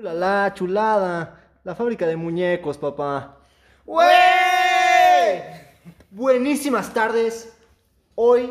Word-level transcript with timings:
La 0.00 0.14
la 0.14 0.54
chulada, 0.54 1.38
la 1.62 1.74
fábrica 1.74 2.06
de 2.06 2.16
muñecos, 2.16 2.78
papá. 2.78 3.36
¡Wey! 3.84 5.42
Buenísimas 6.10 6.94
tardes. 6.94 7.54
Hoy 8.14 8.50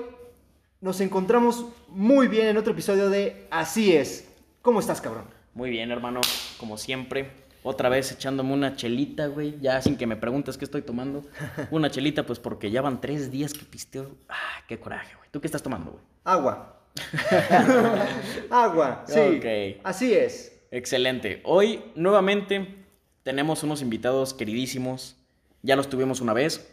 nos 0.79 1.01
encontramos 1.01 1.65
muy 1.87 2.27
bien 2.27 2.49
en 2.49 2.57
otro 2.57 2.73
episodio 2.73 3.09
de 3.09 3.47
Así 3.49 3.95
es. 3.95 4.29
¿Cómo 4.61 4.79
estás, 4.79 5.01
cabrón? 5.01 5.25
Muy 5.55 5.71
bien, 5.71 5.89
hermano, 5.89 6.21
como 6.59 6.77
siempre. 6.77 7.31
Otra 7.63 7.89
vez 7.89 8.11
echándome 8.11 8.53
una 8.53 8.75
chelita, 8.75 9.25
güey. 9.25 9.59
Ya 9.59 9.81
sin 9.81 9.97
que 9.97 10.05
me 10.05 10.17
preguntes 10.17 10.55
qué 10.55 10.65
estoy 10.65 10.83
tomando. 10.83 11.23
Una 11.71 11.89
chelita, 11.89 12.27
pues 12.27 12.37
porque 12.37 12.69
ya 12.69 12.83
van 12.83 13.01
tres 13.01 13.31
días 13.31 13.55
que 13.55 13.65
pisteo. 13.65 14.11
Ah, 14.29 14.61
qué 14.67 14.79
coraje, 14.79 15.15
güey. 15.15 15.29
¿Tú 15.31 15.41
qué 15.41 15.47
estás 15.47 15.63
tomando, 15.63 15.93
güey? 15.93 16.03
Agua. 16.25 16.75
Agua, 18.51 19.03
sí. 19.07 19.19
Ok. 19.19 19.83
Así 19.83 20.13
es. 20.13 20.58
Excelente. 20.71 21.41
Hoy, 21.45 21.83
nuevamente, 21.95 22.75
tenemos 23.23 23.63
unos 23.63 23.81
invitados 23.81 24.33
queridísimos. 24.33 25.15
Ya 25.61 25.75
los 25.75 25.89
tuvimos 25.89 26.21
una 26.21 26.33
vez. 26.33 26.69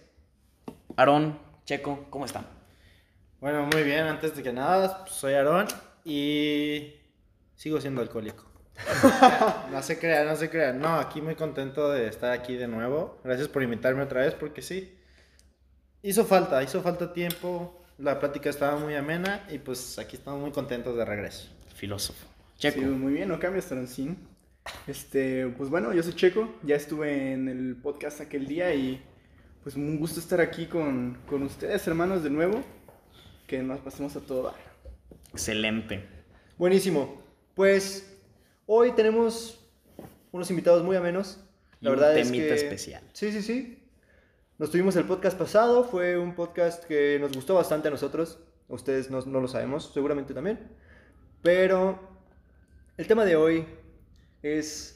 Aarón, 0.96 1.38
Checo, 1.64 2.06
¿cómo 2.10 2.26
están? 2.26 2.46
Bueno, 3.40 3.68
muy 3.72 3.82
bien, 3.82 4.06
antes 4.06 4.36
de 4.36 4.42
que 4.42 4.52
nada, 4.52 5.06
soy 5.08 5.34
Aarón 5.34 5.66
y 6.04 6.94
sigo 7.54 7.80
siendo 7.80 8.00
alcohólico. 8.00 8.44
no 9.72 9.82
se 9.82 9.98
crean, 9.98 10.26
no 10.26 10.36
se 10.36 10.50
crean. 10.50 10.78
No, 10.78 10.96
aquí 10.96 11.22
muy 11.22 11.34
contento 11.34 11.90
de 11.90 12.08
estar 12.08 12.32
aquí 12.32 12.56
de 12.56 12.68
nuevo. 12.68 13.18
Gracias 13.24 13.48
por 13.48 13.62
invitarme 13.62 14.02
otra 14.02 14.20
vez 14.20 14.34
porque 14.34 14.62
sí. 14.62 14.98
Hizo 16.02 16.24
falta, 16.24 16.62
hizo 16.62 16.82
falta 16.82 17.12
tiempo. 17.12 17.82
La 17.98 18.20
plática 18.20 18.50
estaba 18.50 18.78
muy 18.78 18.94
amena 18.94 19.46
y 19.48 19.58
pues 19.58 19.98
aquí 19.98 20.16
estamos 20.16 20.40
muy 20.40 20.50
contentos 20.50 20.96
de 20.96 21.04
regreso. 21.04 21.48
Filósofo. 21.74 22.35
Sí, 22.56 22.70
Checo. 22.70 22.80
muy 22.80 23.12
bien, 23.12 23.28
no 23.28 23.38
cambias, 23.38 23.68
Tarancín. 23.68 24.16
Este, 24.86 25.46
pues 25.48 25.68
bueno, 25.70 25.92
yo 25.92 26.02
soy 26.02 26.14
Checo, 26.14 26.54
ya 26.62 26.76
estuve 26.76 27.32
en 27.32 27.48
el 27.48 27.76
podcast 27.76 28.20
aquel 28.20 28.46
día 28.46 28.74
y 28.74 29.02
pues 29.62 29.76
un 29.76 29.98
gusto 29.98 30.20
estar 30.20 30.40
aquí 30.40 30.66
con, 30.66 31.18
con 31.28 31.42
ustedes, 31.42 31.86
hermanos, 31.86 32.22
de 32.22 32.30
nuevo. 32.30 32.62
Que 33.46 33.62
nos 33.62 33.80
pasemos 33.80 34.16
a 34.16 34.20
todo 34.20 34.44
dar. 34.44 34.54
Excelente. 35.32 36.04
Buenísimo. 36.56 37.22
Pues 37.54 38.16
hoy 38.64 38.92
tenemos 38.92 39.64
unos 40.32 40.50
invitados 40.50 40.82
muy 40.82 40.96
amenos. 40.96 41.38
La 41.80 41.90
Y 41.90 41.92
un 41.92 41.98
verdad 41.98 42.18
es 42.18 42.26
temita 42.26 42.48
que 42.48 42.54
especial. 42.54 43.02
Sí, 43.12 43.30
sí, 43.32 43.42
sí. 43.42 43.82
Nos 44.58 44.70
tuvimos 44.70 44.96
el 44.96 45.04
podcast 45.04 45.38
pasado, 45.38 45.84
fue 45.84 46.16
un 46.16 46.34
podcast 46.34 46.84
que 46.84 47.18
nos 47.20 47.34
gustó 47.34 47.54
bastante 47.54 47.88
a 47.88 47.90
nosotros. 47.90 48.38
Ustedes 48.68 49.10
no, 49.10 49.20
no 49.20 49.40
lo 49.40 49.48
sabemos, 49.48 49.90
seguramente 49.92 50.32
también. 50.32 50.58
Pero 51.42 52.15
el 52.96 53.06
tema 53.06 53.24
de 53.24 53.36
hoy 53.36 53.64
es 54.42 54.92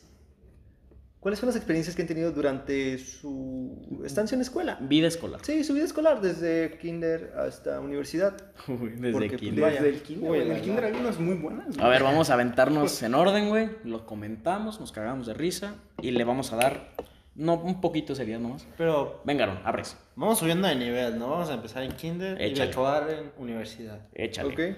¿cuáles 1.20 1.38
son 1.38 1.48
las 1.48 1.56
experiencias 1.56 1.94
que 1.94 2.02
han 2.02 2.08
tenido 2.08 2.32
durante 2.32 2.98
su 2.98 4.00
estancia 4.04 4.34
en 4.34 4.40
escuela? 4.40 4.78
Vida 4.80 5.08
escolar. 5.08 5.40
Sí, 5.42 5.64
su 5.64 5.74
vida 5.74 5.84
escolar, 5.84 6.20
desde 6.20 6.78
kinder 6.78 7.34
hasta 7.36 7.80
universidad. 7.80 8.36
Uy, 8.68 8.90
desde 8.96 9.12
Porque, 9.12 9.38
pues, 9.38 9.60
vaya. 9.60 9.82
Desde 9.82 9.88
el 9.96 10.02
kinder, 10.02 10.30
Uy, 10.30 10.38
en 10.38 10.52
el 10.52 10.62
kinder 10.62 10.84
hay 10.84 10.92
unas 10.92 11.18
muy 11.18 11.34
buenas. 11.34 11.78
A 11.78 11.88
ver, 11.88 12.02
vamos 12.02 12.30
a 12.30 12.34
aventarnos 12.34 13.02
en 13.02 13.14
orden, 13.14 13.48
güey. 13.48 13.70
Lo 13.84 14.06
comentamos, 14.06 14.80
nos 14.80 14.92
cagamos 14.92 15.26
de 15.26 15.34
risa 15.34 15.74
y 16.00 16.12
le 16.12 16.24
vamos 16.24 16.52
a 16.52 16.56
dar, 16.56 16.92
no, 17.34 17.54
un 17.54 17.80
poquito 17.82 18.14
sería 18.14 18.38
nomás. 18.38 18.66
Pero 18.78 19.20
Venga, 19.24 19.60
abres. 19.64 19.96
vamos 20.16 20.38
subiendo 20.38 20.68
de 20.68 20.76
nivel, 20.76 21.18
¿no? 21.18 21.30
Vamos 21.30 21.50
a 21.50 21.54
empezar 21.54 21.82
en 21.82 21.92
kinder 21.92 22.40
y 22.40 22.44
Échale. 22.44 22.70
acabar 22.70 23.10
en 23.10 23.32
universidad. 23.36 24.00
Échale. 24.14 24.54
¿Ok? 24.54 24.76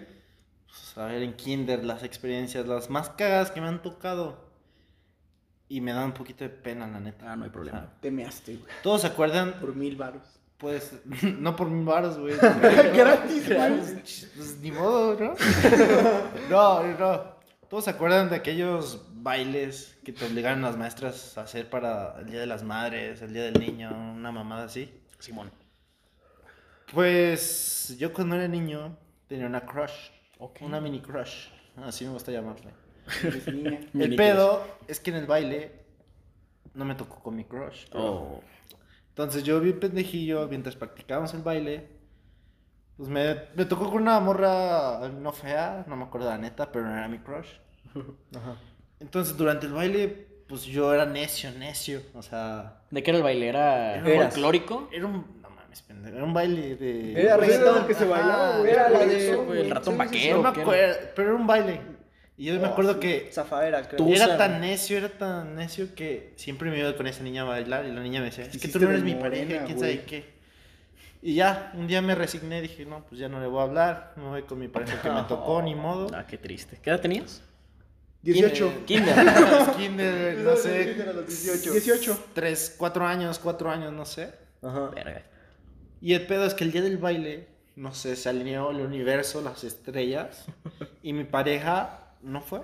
Pues, 0.72 0.96
a 0.96 1.04
ver, 1.06 1.22
en 1.22 1.34
kinder, 1.34 1.84
las 1.84 2.02
experiencias, 2.02 2.66
las 2.66 2.88
más 2.88 3.10
cagadas 3.10 3.50
que 3.50 3.60
me 3.60 3.68
han 3.68 3.82
tocado. 3.82 4.50
Y 5.68 5.80
me 5.80 5.92
da 5.92 6.04
un 6.04 6.12
poquito 6.12 6.44
de 6.44 6.50
pena, 6.50 6.86
la 6.86 6.98
neta. 7.00 7.30
Ah, 7.32 7.36
no 7.36 7.44
hay 7.44 7.50
problema. 7.50 7.92
Te 8.00 8.10
measte, 8.10 8.56
güey, 8.56 8.72
Todos 8.82 9.02
se 9.02 9.06
acuerdan, 9.06 9.54
por 9.60 9.74
mil 9.74 9.96
varos. 9.96 10.22
pues, 10.58 10.92
no 11.22 11.56
por 11.56 11.68
mil 11.68 11.84
baros, 11.84 12.18
güey. 12.18 12.34
Gratis, 12.94 13.44
Pues, 13.46 14.30
pues, 14.34 14.58
ni 14.60 14.70
modo, 14.72 15.18
¿no? 15.18 15.34
no, 16.50 16.82
no. 16.98 17.32
Todos 17.68 17.84
se 17.84 17.90
acuerdan 17.90 18.28
de 18.28 18.36
aquellos 18.36 19.02
bailes 19.14 19.96
que 20.04 20.12
te 20.12 20.26
obligaron 20.26 20.60
las 20.62 20.76
maestras 20.76 21.36
a 21.38 21.42
hacer 21.42 21.70
para 21.70 22.18
el 22.18 22.26
Día 22.30 22.40
de 22.40 22.46
las 22.46 22.62
Madres, 22.62 23.22
el 23.22 23.32
Día 23.32 23.44
del 23.44 23.58
Niño, 23.58 23.90
una 24.14 24.30
mamada 24.32 24.64
así. 24.64 24.92
Simón. 25.18 25.50
Pues 26.92 27.96
yo 27.98 28.12
cuando 28.12 28.36
era 28.36 28.46
niño 28.48 28.96
tenía 29.26 29.46
una 29.46 29.62
crush. 29.64 30.10
Ok. 30.42 30.62
Una 30.62 30.80
mini 30.80 31.00
crush. 31.00 31.46
Así 31.76 32.04
me 32.04 32.10
gusta 32.10 32.32
llamarle. 32.32 32.72
El 33.94 34.16
pedo 34.16 34.66
es 34.88 34.98
que 34.98 35.10
en 35.10 35.16
el 35.16 35.26
baile 35.26 35.70
no 36.74 36.84
me 36.84 36.96
tocó 36.96 37.22
con 37.22 37.36
mi 37.36 37.44
crush. 37.44 37.86
Oh. 37.94 38.40
Entonces 39.10 39.44
yo 39.44 39.60
vi 39.60 39.72
pendejillo 39.72 40.48
mientras 40.48 40.74
practicábamos 40.74 41.32
el 41.34 41.42
baile. 41.42 41.86
Pues 42.96 43.08
me, 43.08 43.36
me 43.54 43.66
tocó 43.66 43.88
con 43.88 44.02
una 44.02 44.18
morra 44.18 45.08
no 45.10 45.32
fea, 45.32 45.84
no 45.86 45.94
me 45.96 46.04
acuerdo 46.04 46.28
la 46.28 46.38
neta, 46.38 46.72
pero 46.72 46.86
no 46.86 46.96
era 46.96 47.06
mi 47.06 47.18
crush. 47.18 47.48
Ajá. 48.36 48.56
Entonces 48.98 49.36
durante 49.36 49.66
el 49.66 49.74
baile, 49.74 50.08
pues 50.48 50.64
yo 50.64 50.92
era 50.92 51.06
necio, 51.06 51.52
necio. 51.52 52.02
O 52.14 52.22
sea, 52.22 52.82
¿De 52.90 53.00
qué 53.02 53.12
era 53.12 53.18
el 53.18 53.24
baile? 53.24 53.48
¿Era 53.48 53.96
Eras. 53.96 54.34
folclórico? 54.34 54.88
era 54.92 55.06
un. 55.06 55.41
No 55.72 55.78
mames, 55.78 55.82
pendejo. 55.82 56.16
Era 56.16 56.24
un 56.24 56.34
baile 56.34 56.76
de. 56.76 57.20
Era 57.22 57.36
Pues 57.36 57.48
reggaetón. 57.48 57.86
que 57.86 57.94
se 57.94 58.04
bailaba, 58.04 58.58
güey. 58.58 58.70
Era 58.70 58.88
la 58.90 58.98
por 58.98 59.08
de- 59.08 59.30
eso, 59.30 59.44
güey, 59.44 59.60
el 59.60 59.70
ratón 59.70 59.98
vaquero. 59.98 60.42
No 60.42 60.52
pero 60.52 61.28
era 61.28 61.34
un 61.34 61.46
baile. 61.46 61.80
Y 62.36 62.46
yo 62.46 62.54
me 62.54 62.66
Oh, 62.66 62.72
acuerdo 62.72 62.94
sí. 62.94 63.00
que 63.00 63.28
Zafaera, 63.32 63.82
creo. 63.88 63.98
Tú- 63.98 64.12
era 64.12 64.36
tan 64.36 64.60
necio, 64.60 64.96
era 64.98 65.08
tan 65.08 65.54
necio 65.54 65.94
que 65.94 66.32
siempre 66.36 66.70
me 66.70 66.78
iba 66.78 66.94
con 66.96 67.06
esa 67.06 67.22
niña 67.22 67.42
a 67.42 67.44
bailar 67.44 67.84
y 67.86 67.92
la 67.92 68.00
niña 68.02 68.20
me 68.20 68.26
decía, 68.26 68.44
es 68.46 68.58
que 68.58 68.68
tú 68.68 68.80
no 68.80 68.90
eres 68.90 69.02
mi 69.02 69.14
pareja, 69.14 69.44
morena, 69.44 69.64
quién 69.66 69.78
sabe 69.78 70.00
qué. 70.02 70.32
Y 71.20 71.34
ya, 71.34 71.70
un 71.74 71.86
día 71.86 72.02
me 72.02 72.14
resigné, 72.16 72.60
dije, 72.62 72.84
no, 72.84 73.04
pues 73.06 73.20
ya 73.20 73.28
no 73.28 73.38
le 73.40 73.46
voy 73.46 73.60
a 73.60 73.62
hablar, 73.64 74.12
me 74.16 74.24
voy 74.24 74.42
con 74.42 74.58
mi 74.58 74.66
pareja 74.68 75.00
que 75.00 75.10
me 75.10 75.22
tocó, 75.22 75.62
ni 75.62 75.74
modo. 75.74 76.08
Ah, 76.16 76.26
qué 76.26 76.36
triste. 76.38 76.78
¿Qué 76.82 76.90
edad 76.90 77.00
tenías? 77.00 77.42
18. 78.22 78.72
Kinder. 78.86 79.14
Kinder, 79.76 80.38
no 80.38 80.56
sé, 80.56 80.88
Kinder 80.88 81.08
a 81.10 81.12
los 81.12 81.26
18. 81.28 81.72
18. 81.72 82.18
3, 82.34 82.74
4 82.78 83.06
años, 83.06 83.38
4 83.38 83.70
años, 83.70 83.92
no 83.92 84.04
sé. 84.04 84.32
Ajá. 84.62 84.90
Verga. 84.94 85.22
Y 86.02 86.12
el 86.14 86.26
pedo 86.26 86.44
es 86.44 86.52
que 86.54 86.64
el 86.64 86.72
día 86.72 86.82
del 86.82 86.98
baile, 86.98 87.46
no 87.76 87.94
sé, 87.94 88.16
se 88.16 88.28
alineó 88.28 88.70
el 88.72 88.80
universo, 88.80 89.40
las 89.40 89.62
estrellas, 89.64 90.44
y 91.02 91.12
mi 91.14 91.24
pareja 91.24 92.12
no 92.22 92.40
fue. 92.42 92.60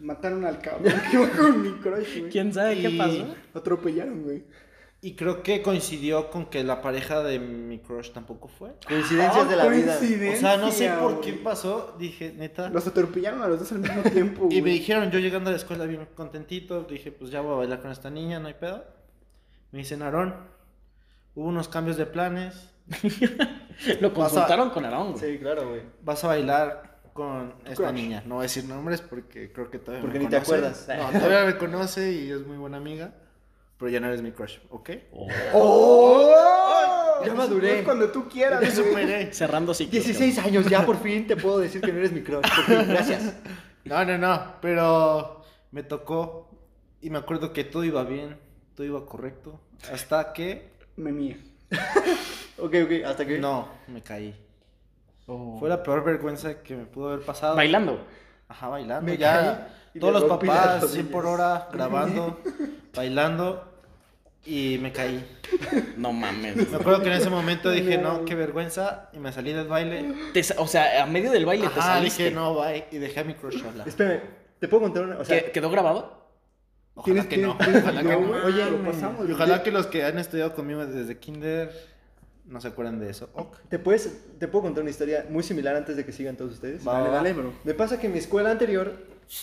Mataron 0.00 0.44
al 0.46 0.60
cabrón 0.60 0.92
que 1.10 1.16
iba 1.16 1.28
con 1.30 1.62
mi 1.62 1.70
crush, 1.80 2.18
güey. 2.20 2.30
¿Quién 2.32 2.52
sabe 2.52 2.80
qué 2.80 2.88
Y- 2.90 2.98
pasó? 2.98 3.34
Atropellaron, 3.54 4.22
güey. 4.22 4.44
Y 5.00 5.14
creo 5.14 5.44
que 5.44 5.62
coincidió 5.62 6.28
con 6.28 6.46
que 6.46 6.64
la 6.64 6.82
pareja 6.82 7.22
de 7.22 7.38
mi 7.38 7.78
crush 7.78 8.10
tampoco 8.10 8.48
fue. 8.48 8.72
Coincidencias 8.88 9.48
de 9.48 9.54
la 9.54 9.68
vida. 9.68 9.96
O 9.96 10.36
sea, 10.36 10.56
no 10.56 10.72
sé 10.72 10.88
por 10.90 11.16
güey. 11.16 11.20
qué 11.20 11.32
pasó, 11.34 11.94
dije, 12.00 12.32
neta. 12.36 12.68
Los 12.70 12.84
atropellaron 12.86 13.40
a 13.42 13.46
los 13.46 13.60
dos 13.60 13.70
al 13.70 13.78
mismo 13.78 14.02
tiempo, 14.02 14.48
Y 14.50 14.56
me 14.56 14.60
güey. 14.62 14.72
dijeron, 14.80 15.10
yo 15.12 15.20
llegando 15.20 15.50
a 15.50 15.52
la 15.52 15.56
escuela 15.58 15.84
bien 15.84 16.08
contentito, 16.16 16.82
dije, 16.82 17.12
pues 17.12 17.30
ya 17.30 17.42
voy 17.42 17.52
a 17.52 17.56
bailar 17.58 17.80
con 17.80 17.92
esta 17.92 18.10
niña, 18.10 18.40
no 18.40 18.48
hay 18.48 18.54
pedo. 18.54 18.84
Me 19.70 19.78
dicen, 19.80 20.02
Aarón, 20.02 20.34
hubo 21.36 21.46
unos 21.46 21.68
cambios 21.68 21.96
de 21.96 22.06
planes, 22.06 22.70
Lo 24.00 24.12
consultaron 24.12 24.70
con 24.70 24.84
Aarón, 24.84 25.12
güey. 25.12 25.32
Sí, 25.32 25.38
claro, 25.38 25.68
güey. 25.68 25.82
vas 26.02 26.22
a 26.24 26.28
bailar 26.28 27.00
con 27.12 27.54
esta 27.64 27.84
Crush. 27.84 27.92
niña. 27.92 28.22
No 28.26 28.36
voy 28.36 28.42
a 28.42 28.44
decir 28.44 28.64
nombres 28.64 29.00
porque 29.00 29.52
creo 29.52 29.70
que 29.70 29.78
todavía 29.78 30.02
Porque 30.02 30.18
me 30.18 30.24
ni 30.24 30.30
te 30.30 30.36
acuerdas. 30.36 30.86
No, 30.88 31.18
todavía 31.18 31.44
me 31.44 31.56
conoce 31.58 32.12
y 32.12 32.30
es 32.30 32.46
muy 32.46 32.56
buena 32.56 32.76
amiga, 32.78 33.12
pero 33.76 33.90
ya 33.90 34.00
no 34.00 34.06
eres 34.08 34.22
mi 34.22 34.32
crush, 34.32 34.58
¿ok? 34.70 34.90
Oh. 35.12 35.28
¡Oh! 35.54 37.24
Ya 37.24 37.34
maduré. 37.34 37.82
Cuando 37.84 38.10
tú 38.10 38.28
quieras, 38.28 38.60
Ya 38.60 38.68
te 38.68 38.74
superé. 38.74 39.32
Cerrando 39.32 39.74
ciclos. 39.74 40.04
16 40.04 40.38
años, 40.38 40.66
ya 40.66 40.86
por 40.86 40.96
fin 41.00 41.26
te 41.26 41.36
puedo 41.36 41.58
decir 41.58 41.80
que 41.80 41.92
no 41.92 41.98
eres 41.98 42.12
mi 42.12 42.22
crush. 42.22 42.42
Por 42.42 42.64
fin, 42.64 42.84
gracias. 42.88 43.34
No, 43.84 44.04
no, 44.04 44.16
no, 44.18 44.54
pero 44.60 45.42
me 45.72 45.82
tocó 45.82 46.50
y 47.00 47.10
me 47.10 47.18
acuerdo 47.18 47.52
que 47.52 47.64
todo 47.64 47.84
iba 47.84 48.02
bien, 48.04 48.36
todo 48.74 48.86
iba 48.86 49.04
correcto, 49.06 49.60
hasta 49.92 50.32
que 50.32 50.70
Me 50.96 51.10
mía. 51.12 51.36
Ok, 52.60 52.74
ok, 52.84 53.04
hasta 53.06 53.24
que. 53.24 53.38
no, 53.38 53.68
me 53.86 54.02
caí. 54.02 54.34
Oh. 55.26 55.56
Fue 55.60 55.68
la 55.68 55.82
peor 55.82 56.02
vergüenza 56.04 56.62
que 56.62 56.74
me 56.74 56.86
pudo 56.86 57.10
haber 57.12 57.24
pasado. 57.24 57.54
Bailando. 57.54 58.04
Ajá, 58.48 58.68
bailando. 58.68 59.04
Me 59.10 59.16
ya, 59.16 59.68
caí 59.92 60.00
todos 60.00 60.14
los 60.14 60.24
papás, 60.24 60.90
100 60.90 61.08
por 61.08 61.26
hora, 61.26 61.68
grabando, 61.72 62.40
bailando 62.94 63.64
y 64.44 64.78
me 64.80 64.92
caí. 64.92 65.24
No 65.96 66.12
mames. 66.12 66.56
Me 66.70 66.76
acuerdo 66.76 67.00
que 67.02 67.08
en 67.08 67.14
ese 67.14 67.30
momento 67.30 67.70
dije, 67.70 67.98
no, 67.98 68.24
qué 68.24 68.34
vergüenza, 68.34 69.08
y 69.12 69.18
me 69.18 69.32
salí 69.32 69.52
del 69.52 69.66
baile. 69.66 70.14
Te 70.32 70.42
o 70.58 70.66
sea, 70.66 71.02
a 71.02 71.06
medio 71.06 71.30
del 71.30 71.44
baile 71.46 71.68
te 71.68 71.80
saliste. 71.80 72.24
dije, 72.24 72.34
no, 72.34 72.54
bye, 72.54 72.86
y 72.92 72.98
dejé 72.98 73.20
a 73.20 73.24
mi 73.24 73.34
crush 73.34 73.64
hablar. 73.64 73.86
Espérame, 73.88 74.20
¿te 74.60 74.68
puedo 74.68 74.82
contar 74.84 75.04
una? 75.04 75.18
O 75.18 75.24
sea, 75.24 75.42
¿Qué- 75.44 75.50
¿Quedó 75.52 75.70
grabado? 75.70 76.17
Ojalá 76.98 77.28
que 77.28 77.38
no, 77.38 77.52
ojalá 77.52 78.02
que 78.02 78.08
no, 78.08 78.30
Oye, 78.44 78.70
lo 78.70 78.82
pasamos. 78.84 79.30
Ojalá 79.30 79.62
que 79.62 79.70
los 79.70 79.86
que 79.86 80.04
han 80.04 80.18
estudiado 80.18 80.54
conmigo 80.54 80.84
desde 80.84 81.16
kinder 81.18 81.72
no 82.44 82.60
se 82.60 82.68
acuerdan 82.68 82.98
de 82.98 83.10
eso. 83.10 83.28
Ok. 83.34 83.56
¿te, 83.68 83.78
puedes, 83.78 84.38
¿te 84.38 84.48
puedo 84.48 84.64
contar 84.64 84.82
una 84.82 84.90
historia 84.90 85.26
muy 85.28 85.42
similar 85.42 85.76
antes 85.76 85.96
de 85.96 86.04
que 86.04 86.12
sigan 86.12 86.36
todos 86.36 86.54
ustedes? 86.54 86.86
Va, 86.86 86.94
Dale, 86.94 87.04
va, 87.04 87.10
va. 87.10 87.16
dale, 87.16 87.32
bro. 87.34 87.52
Me 87.64 87.74
pasa 87.74 88.00
que 88.00 88.06
en 88.06 88.12
mi 88.14 88.18
escuela 88.18 88.50
anterior, 88.50 88.94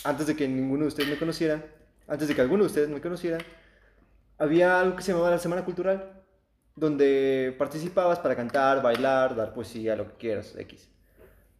antes 0.04 0.26
de 0.26 0.36
que 0.36 0.48
ninguno 0.48 0.82
de 0.82 0.88
ustedes 0.88 1.08
me 1.08 1.16
conociera, 1.16 1.64
antes 2.08 2.28
de 2.28 2.34
que 2.34 2.40
alguno 2.40 2.64
de 2.64 2.66
ustedes 2.68 2.88
me 2.88 3.00
conociera, 3.00 3.38
había 4.38 4.80
algo 4.80 4.96
que 4.96 5.02
se 5.02 5.12
llamaba 5.12 5.30
la 5.30 5.38
Semana 5.38 5.64
Cultural, 5.64 6.22
donde 6.74 7.54
participabas 7.58 8.18
para 8.18 8.36
cantar, 8.36 8.82
bailar, 8.82 9.34
dar 9.34 9.54
poesía, 9.54 9.96
lo 9.96 10.08
que 10.08 10.14
quieras, 10.16 10.54
X. 10.58 10.88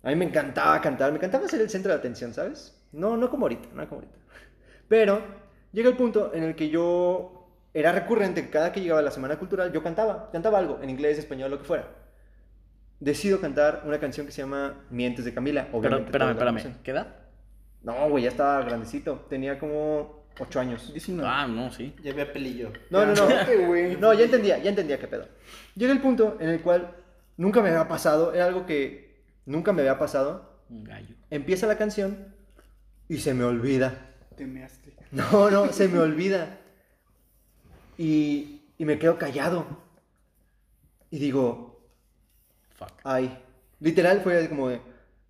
A 0.03 0.11
mí 0.11 0.17
me 0.17 0.27
encantaba 0.27 0.81
cantar, 0.81 1.11
me 1.11 1.19
encantaba 1.19 1.49
ser 1.49 1.61
el 1.61 1.71
centro 1.71 1.91
de 1.93 1.99
atención, 1.99 2.35
¿sabes? 2.35 2.77
No, 2.93 3.17
no 3.17 3.31
como 3.31 3.47
ahorita, 3.47 3.69
no 3.73 3.89
como 3.89 4.01
ahorita. 4.03 4.19
Pero 4.89 5.23
llega 5.77 5.91
el 5.91 5.97
punto 5.97 6.33
en 6.35 6.43
el 6.43 6.55
que 6.57 6.71
yo 6.71 7.51
era 7.75 7.93
recurrente, 7.93 8.43
que 8.43 8.49
cada 8.49 8.73
que 8.73 8.81
llegaba 8.81 9.03
la 9.03 9.11
Semana 9.11 9.39
Cultural, 9.39 9.71
yo 9.71 9.83
cantaba, 9.83 10.31
cantaba 10.33 10.59
algo, 10.59 10.81
en 10.83 10.89
inglés, 10.89 11.19
español, 11.19 11.51
lo 11.51 11.59
que 11.59 11.65
fuera. 11.65 11.87
Decido 12.99 13.43
cantar 13.43 13.83
una 13.85 14.01
canción 14.01 14.25
que 14.25 14.33
se 14.33 14.41
llama 14.41 14.87
Mientes 14.89 15.27
de 15.27 15.35
Camila. 15.35 15.67
Pero, 15.67 15.79
obviamente 15.79 16.07
espérame, 16.07 16.29
la 16.29 16.33
espérame. 16.33 16.57
conocen. 16.63 16.83
¿Qué 16.83 16.91
edad? 16.93 17.15
No, 17.83 18.09
güey, 18.09 18.25
ya 18.25 18.31
estaba 18.31 18.63
grandecito. 18.63 19.27
Tenía 19.29 19.59
como 19.59 20.25
8 20.41 20.61
años. 20.61 20.93
19. 20.95 21.29
Ah, 21.31 21.47
no, 21.47 21.71
sí. 21.71 21.95
Ya 22.03 22.13
había 22.13 22.33
pelillo. 22.33 22.73
No, 22.89 23.05
no, 23.05 23.13
no. 23.15 23.29
No, 24.01 24.15
ya 24.15 24.25
entendía, 24.25 24.57
ya 24.57 24.71
entendía 24.71 24.99
qué 24.99 25.09
pedo. 25.09 25.29
Llega 25.75 25.93
el 25.93 26.01
punto 26.01 26.39
en 26.41 26.49
el 26.49 26.63
cual 26.63 26.95
nunca 27.37 27.61
me 27.61 27.69
había 27.69 27.87
pasado, 27.87 28.33
era 28.33 28.47
algo 28.47 28.65
que 28.65 29.23
nunca 29.45 29.75
me 29.75 29.83
había 29.83 29.99
pasado. 29.99 30.57
Un 30.71 30.85
gallo. 30.85 31.15
Empieza 31.29 31.67
la 31.67 31.77
canción 31.77 32.35
y 33.11 33.19
se 33.19 33.35
me 33.35 33.45
olvida. 33.45 34.15
Te 34.37 34.47
measte. 34.47 34.86
No, 35.13 35.51
no, 35.51 35.73
se 35.73 35.89
me 35.89 35.99
olvida. 35.99 36.59
Y, 37.99 38.63
y 38.79 38.85
me 38.85 38.99
quedo 38.99 39.17
callado. 39.19 39.67
Y 41.11 41.19
digo, 41.19 41.81
Fuck. 42.77 42.93
ay. 43.05 43.43
Literal 43.81 44.21
fue 44.23 44.49
como 44.49 44.69
de, 44.69 44.81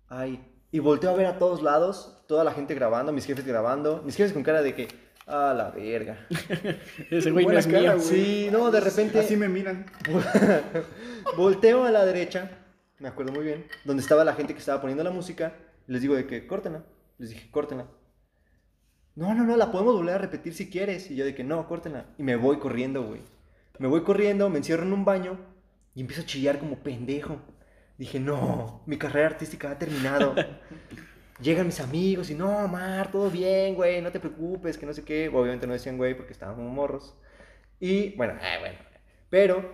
ay. 0.09 0.43
Y 0.71 0.79
volteo 0.79 1.11
a 1.11 1.15
ver 1.15 1.25
a 1.27 1.37
todos 1.37 1.61
lados, 1.61 2.23
toda 2.27 2.43
la 2.43 2.51
gente 2.53 2.73
grabando, 2.75 3.11
mis 3.13 3.25
jefes 3.25 3.45
grabando, 3.45 4.01
mis 4.03 4.15
jefes 4.15 4.33
con 4.33 4.43
cara 4.43 4.61
de 4.61 4.73
que, 4.73 4.87
a 5.25 5.53
la 5.53 5.69
verga. 5.71 6.25
Ese 7.11 7.31
güey 7.31 7.45
no 7.45 7.49
Buena 7.51 7.59
es 7.59 7.67
cara, 7.67 7.79
mío. 7.79 7.93
güey. 7.95 8.07
Sí, 8.07 8.49
no, 8.51 8.71
de 8.71 8.79
repente 8.79 9.19
Así 9.19 9.35
me 9.35 9.49
miran. 9.49 9.85
volteo 11.37 11.83
a 11.83 11.91
la 11.91 12.05
derecha, 12.05 12.49
me 12.99 13.07
acuerdo 13.09 13.31
muy 13.33 13.43
bien, 13.43 13.65
donde 13.85 14.01
estaba 14.01 14.23
la 14.23 14.33
gente 14.33 14.53
que 14.53 14.59
estaba 14.59 14.79
poniendo 14.81 15.03
la 15.03 15.11
música, 15.11 15.53
les 15.87 16.01
digo 16.01 16.15
de 16.15 16.25
que, 16.25 16.47
córtenla. 16.47 16.83
Les 17.17 17.29
dije, 17.29 17.49
córtenla. 17.51 17.85
No, 19.17 19.33
no, 19.33 19.43
no, 19.43 19.57
la 19.57 19.71
podemos 19.71 19.95
volver 19.95 20.13
a 20.13 20.19
repetir 20.19 20.53
si 20.53 20.69
quieres. 20.69 21.09
Y 21.09 21.15
yo 21.15 21.25
de 21.25 21.33
que, 21.33 21.43
no, 21.43 21.67
córtenla. 21.67 22.05
Y 22.19 22.23
me 22.23 22.35
voy 22.35 22.59
corriendo, 22.59 23.01
güey. 23.01 23.21
Me 23.79 23.87
voy 23.87 24.03
corriendo, 24.03 24.47
me 24.47 24.59
encierro 24.59 24.83
en 24.83 24.93
un 24.93 25.05
baño 25.05 25.39
y 25.95 26.01
empiezo 26.01 26.21
a 26.21 26.25
chillar 26.25 26.59
como 26.59 26.77
pendejo. 26.77 27.39
Dije, 27.97 28.19
no, 28.19 28.83
mi 28.85 28.95
carrera 28.99 29.25
artística 29.25 29.71
ha 29.71 29.79
terminado. 29.79 30.35
Llegan 31.41 31.65
mis 31.65 31.79
amigos 31.79 32.29
y, 32.29 32.35
no, 32.35 32.67
Mar, 32.67 33.11
todo 33.11 33.31
bien, 33.31 33.73
güey, 33.73 34.03
no 34.03 34.11
te 34.11 34.19
preocupes, 34.19 34.77
que 34.77 34.85
no 34.85 34.93
sé 34.93 35.03
qué. 35.03 35.29
Obviamente 35.29 35.65
no 35.65 35.73
decían, 35.73 35.97
güey, 35.97 36.15
porque 36.15 36.33
estaban 36.33 36.55
como 36.55 36.69
morros. 36.69 37.15
Y, 37.79 38.15
bueno, 38.17 38.33
eh, 38.33 38.59
bueno. 38.59 38.77
Pero 39.31 39.73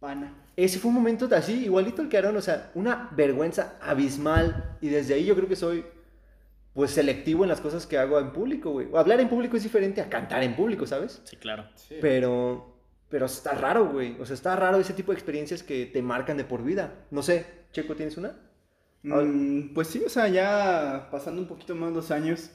Pana. 0.00 0.34
ese 0.56 0.78
fue 0.78 0.88
un 0.88 0.94
momento 0.94 1.28
así, 1.36 1.66
igualito 1.66 2.00
el 2.00 2.08
que 2.08 2.16
Aaron, 2.16 2.36
o 2.38 2.40
sea, 2.40 2.70
una 2.74 3.10
vergüenza 3.12 3.76
abismal. 3.82 4.78
Y 4.80 4.88
desde 4.88 5.12
ahí 5.12 5.26
yo 5.26 5.36
creo 5.36 5.48
que 5.48 5.56
soy, 5.56 5.84
pues, 6.74 6.90
selectivo 6.90 7.44
en 7.44 7.48
las 7.48 7.60
cosas 7.60 7.86
que 7.86 7.96
hago 7.96 8.18
en 8.18 8.32
público, 8.32 8.70
güey. 8.70 8.88
O 8.92 8.98
hablar 8.98 9.20
en 9.20 9.28
público 9.28 9.56
es 9.56 9.62
diferente 9.62 10.00
a 10.00 10.08
cantar 10.08 10.42
en 10.42 10.54
público, 10.54 10.86
¿sabes? 10.86 11.22
Sí, 11.24 11.36
claro. 11.36 11.64
Sí. 11.76 11.96
Pero, 12.00 12.76
pero 13.08 13.26
está 13.26 13.52
raro, 13.52 13.86
güey. 13.86 14.16
O 14.20 14.26
sea, 14.26 14.34
está 14.34 14.56
raro 14.56 14.78
ese 14.78 14.92
tipo 14.92 15.12
de 15.12 15.16
experiencias 15.16 15.62
que 15.62 15.86
te 15.86 16.02
marcan 16.02 16.36
de 16.36 16.44
por 16.44 16.62
vida. 16.62 17.06
No 17.10 17.22
sé, 17.22 17.46
Checo, 17.72 17.94
¿tienes 17.94 18.16
una? 18.16 18.36
Mm, 19.02 19.74
pues 19.74 19.88
sí, 19.88 20.02
o 20.04 20.08
sea, 20.08 20.28
ya 20.28 21.08
pasando 21.10 21.40
un 21.40 21.46
poquito 21.46 21.74
más 21.74 21.92
los 21.92 22.10
años, 22.10 22.50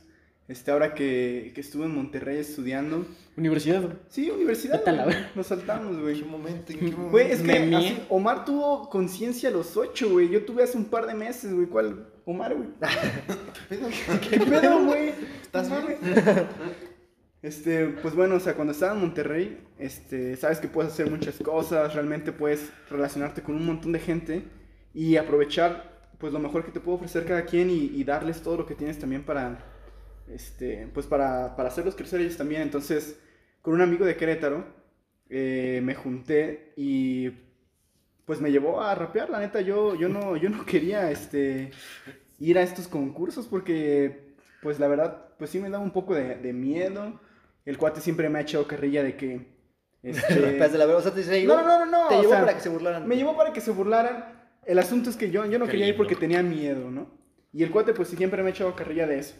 este, 0.49 0.71
ahora 0.71 0.95
que, 0.95 1.51
que 1.53 1.61
estuve 1.61 1.85
en 1.85 1.93
Monterrey 1.93 2.39
estudiando. 2.39 3.05
Universidad. 3.37 3.83
güey. 3.83 3.93
Sí, 4.09 4.31
universidad. 4.31 4.83
La 4.87 5.03
güey. 5.03 5.15
Nos 5.35 5.45
saltamos, 5.45 5.95
¿En 5.95 6.01
güey. 6.01 6.19
qué 6.19 6.25
momento? 6.25 6.73
¿En 6.73 6.79
qué 6.79 6.85
momento? 6.85 7.11
Güey, 7.11 7.31
es 7.31 7.41
que 7.43 7.75
así, 7.75 8.03
Omar 8.09 8.45
tuvo 8.45 8.89
conciencia 8.89 9.49
a 9.49 9.51
los 9.51 9.77
ocho, 9.77 10.09
güey. 10.09 10.27
Yo 10.29 10.43
tuve 10.43 10.63
hace 10.63 10.75
un 10.75 10.85
par 10.85 11.05
de 11.05 11.13
meses, 11.13 11.53
güey. 11.53 11.67
¿Cuál? 11.67 12.07
Omar, 12.25 12.55
güey. 12.55 12.67
¿Qué 14.29 14.39
pedo, 14.39 14.85
güey? 14.85 15.13
¿Estás 15.41 15.69
bien? 15.69 15.97
mames. 16.01 16.45
Este, 17.43 17.85
pues 18.01 18.15
bueno, 18.15 18.35
o 18.35 18.39
sea, 18.39 18.55
cuando 18.55 18.73
estaba 18.73 18.93
en 18.93 19.01
Monterrey, 19.01 19.59
este, 19.77 20.35
sabes 20.35 20.59
que 20.59 20.67
puedes 20.67 20.91
hacer 20.91 21.09
muchas 21.09 21.37
cosas, 21.37 21.93
realmente 21.93 22.31
puedes 22.33 22.69
relacionarte 22.89 23.41
con 23.41 23.55
un 23.55 23.65
montón 23.65 23.91
de 23.93 23.99
gente 23.99 24.43
y 24.93 25.15
aprovechar, 25.15 26.09
pues, 26.17 26.33
lo 26.33 26.39
mejor 26.39 26.65
que 26.65 26.71
te 26.71 26.81
puede 26.81 26.97
ofrecer 26.97 27.25
cada 27.25 27.45
quien 27.45 27.69
y, 27.69 27.85
y 27.95 28.03
darles 28.03 28.41
todo 28.41 28.57
lo 28.57 28.65
que 28.65 28.75
tienes 28.75 28.99
también 28.99 29.23
para, 29.23 29.59
este, 30.33 30.87
pues, 30.93 31.05
para, 31.07 31.55
para 31.55 31.69
hacerlos 31.69 31.95
crecer 31.95 32.21
ellos 32.21 32.37
también. 32.37 32.61
Entonces, 32.61 33.19
con 33.61 33.73
un 33.73 33.81
amigo 33.81 34.05
de 34.05 34.15
Querétaro, 34.15 34.65
eh, 35.29 35.81
me 35.83 35.95
junté 35.95 36.73
y, 36.77 37.29
pues, 38.25 38.41
me 38.41 38.51
llevó 38.51 38.81
a 38.81 38.95
rapear, 38.95 39.29
la 39.29 39.39
neta, 39.39 39.61
yo, 39.61 39.95
yo 39.95 40.09
no, 40.09 40.37
yo 40.37 40.49
no 40.49 40.65
quería, 40.65 41.11
este, 41.11 41.71
ir 42.39 42.57
a 42.57 42.63
estos 42.63 42.87
concursos 42.87 43.47
porque, 43.47 44.33
pues, 44.61 44.79
la 44.79 44.87
verdad, 44.87 45.29
pues, 45.37 45.49
sí 45.49 45.59
me 45.59 45.69
daba 45.69 45.83
un 45.83 45.91
poco 45.91 46.15
de, 46.15 46.35
de 46.35 46.53
miedo. 46.53 47.19
El 47.65 47.77
cuate 47.77 48.01
siempre 48.01 48.29
me 48.29 48.39
ha 48.39 48.41
echado 48.41 48.67
carrilla 48.67 49.03
de 49.03 49.15
que... 49.15 49.47
este, 50.03 50.35
Rapeas 50.35 50.71
de 50.71 50.77
la 50.77 50.85
verdad, 50.85 50.99
o 50.99 51.03
sea, 51.03 51.13
te, 51.13 51.23
llevó- 51.23 51.55
no, 51.55 51.63
no, 51.63 51.85
no, 51.85 51.85
no. 51.85 52.07
te 52.07 52.15
o 52.15 52.21
llevó 52.21 52.31
sea, 52.31 52.41
para 52.41 52.53
que 52.55 52.61
se 52.61 52.69
burlaran. 52.69 53.07
Me 53.07 53.15
llevó 53.15 53.35
para 53.35 53.53
que 53.53 53.61
se 53.61 53.71
burlaran. 53.71 54.25
El 54.65 54.79
asunto 54.79 55.09
es 55.09 55.15
que 55.17 55.31
yo, 55.31 55.45
yo 55.45 55.57
no 55.59 55.65
Qué 55.65 55.71
quería 55.71 55.87
ir 55.87 55.97
porque 55.97 56.15
tenía 56.15 56.43
miedo, 56.43 56.89
¿no? 56.91 57.07
Y 57.51 57.63
el 57.63 57.71
cuate, 57.71 57.93
pues 57.93 58.09
siempre 58.09 58.43
me 58.43 58.49
ha 58.49 58.51
echado 58.51 58.75
carrilla 58.75 59.07
de 59.07 59.19
eso. 59.19 59.35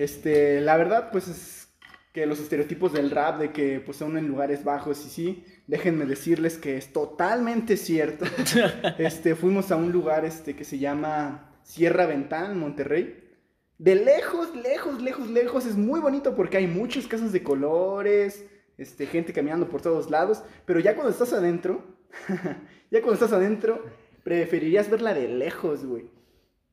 Este, 0.00 0.62
la 0.62 0.78
verdad, 0.78 1.10
pues 1.12 1.28
es 1.28 1.68
que 2.14 2.24
los 2.24 2.40
estereotipos 2.40 2.94
del 2.94 3.10
rap, 3.10 3.38
de 3.38 3.52
que 3.52 3.80
pues 3.80 3.98
son 3.98 4.16
en 4.16 4.28
lugares 4.28 4.64
bajos 4.64 5.04
y 5.04 5.10
sí, 5.10 5.44
déjenme 5.66 6.06
decirles 6.06 6.56
que 6.56 6.78
es 6.78 6.90
totalmente 6.94 7.76
cierto. 7.76 8.24
Este, 8.98 9.34
fuimos 9.34 9.70
a 9.70 9.76
un 9.76 9.92
lugar 9.92 10.24
este, 10.24 10.56
que 10.56 10.64
se 10.64 10.78
llama 10.78 11.52
Sierra 11.64 12.06
Ventán, 12.06 12.58
Monterrey. 12.58 13.28
De 13.76 13.94
lejos, 13.94 14.56
lejos, 14.56 15.02
lejos, 15.02 15.28
lejos, 15.28 15.66
es 15.66 15.76
muy 15.76 16.00
bonito 16.00 16.34
porque 16.34 16.56
hay 16.56 16.66
muchas 16.66 17.06
casas 17.06 17.30
de 17.32 17.42
colores, 17.42 18.46
este, 18.78 19.04
gente 19.04 19.34
caminando 19.34 19.68
por 19.68 19.82
todos 19.82 20.08
lados, 20.08 20.42
pero 20.64 20.80
ya 20.80 20.94
cuando 20.94 21.12
estás 21.12 21.34
adentro, 21.34 21.84
ya 22.90 23.02
cuando 23.02 23.12
estás 23.12 23.34
adentro, 23.34 23.84
preferirías 24.24 24.88
verla 24.88 25.12
de 25.12 25.28
lejos, 25.28 25.84
güey. 25.84 26.19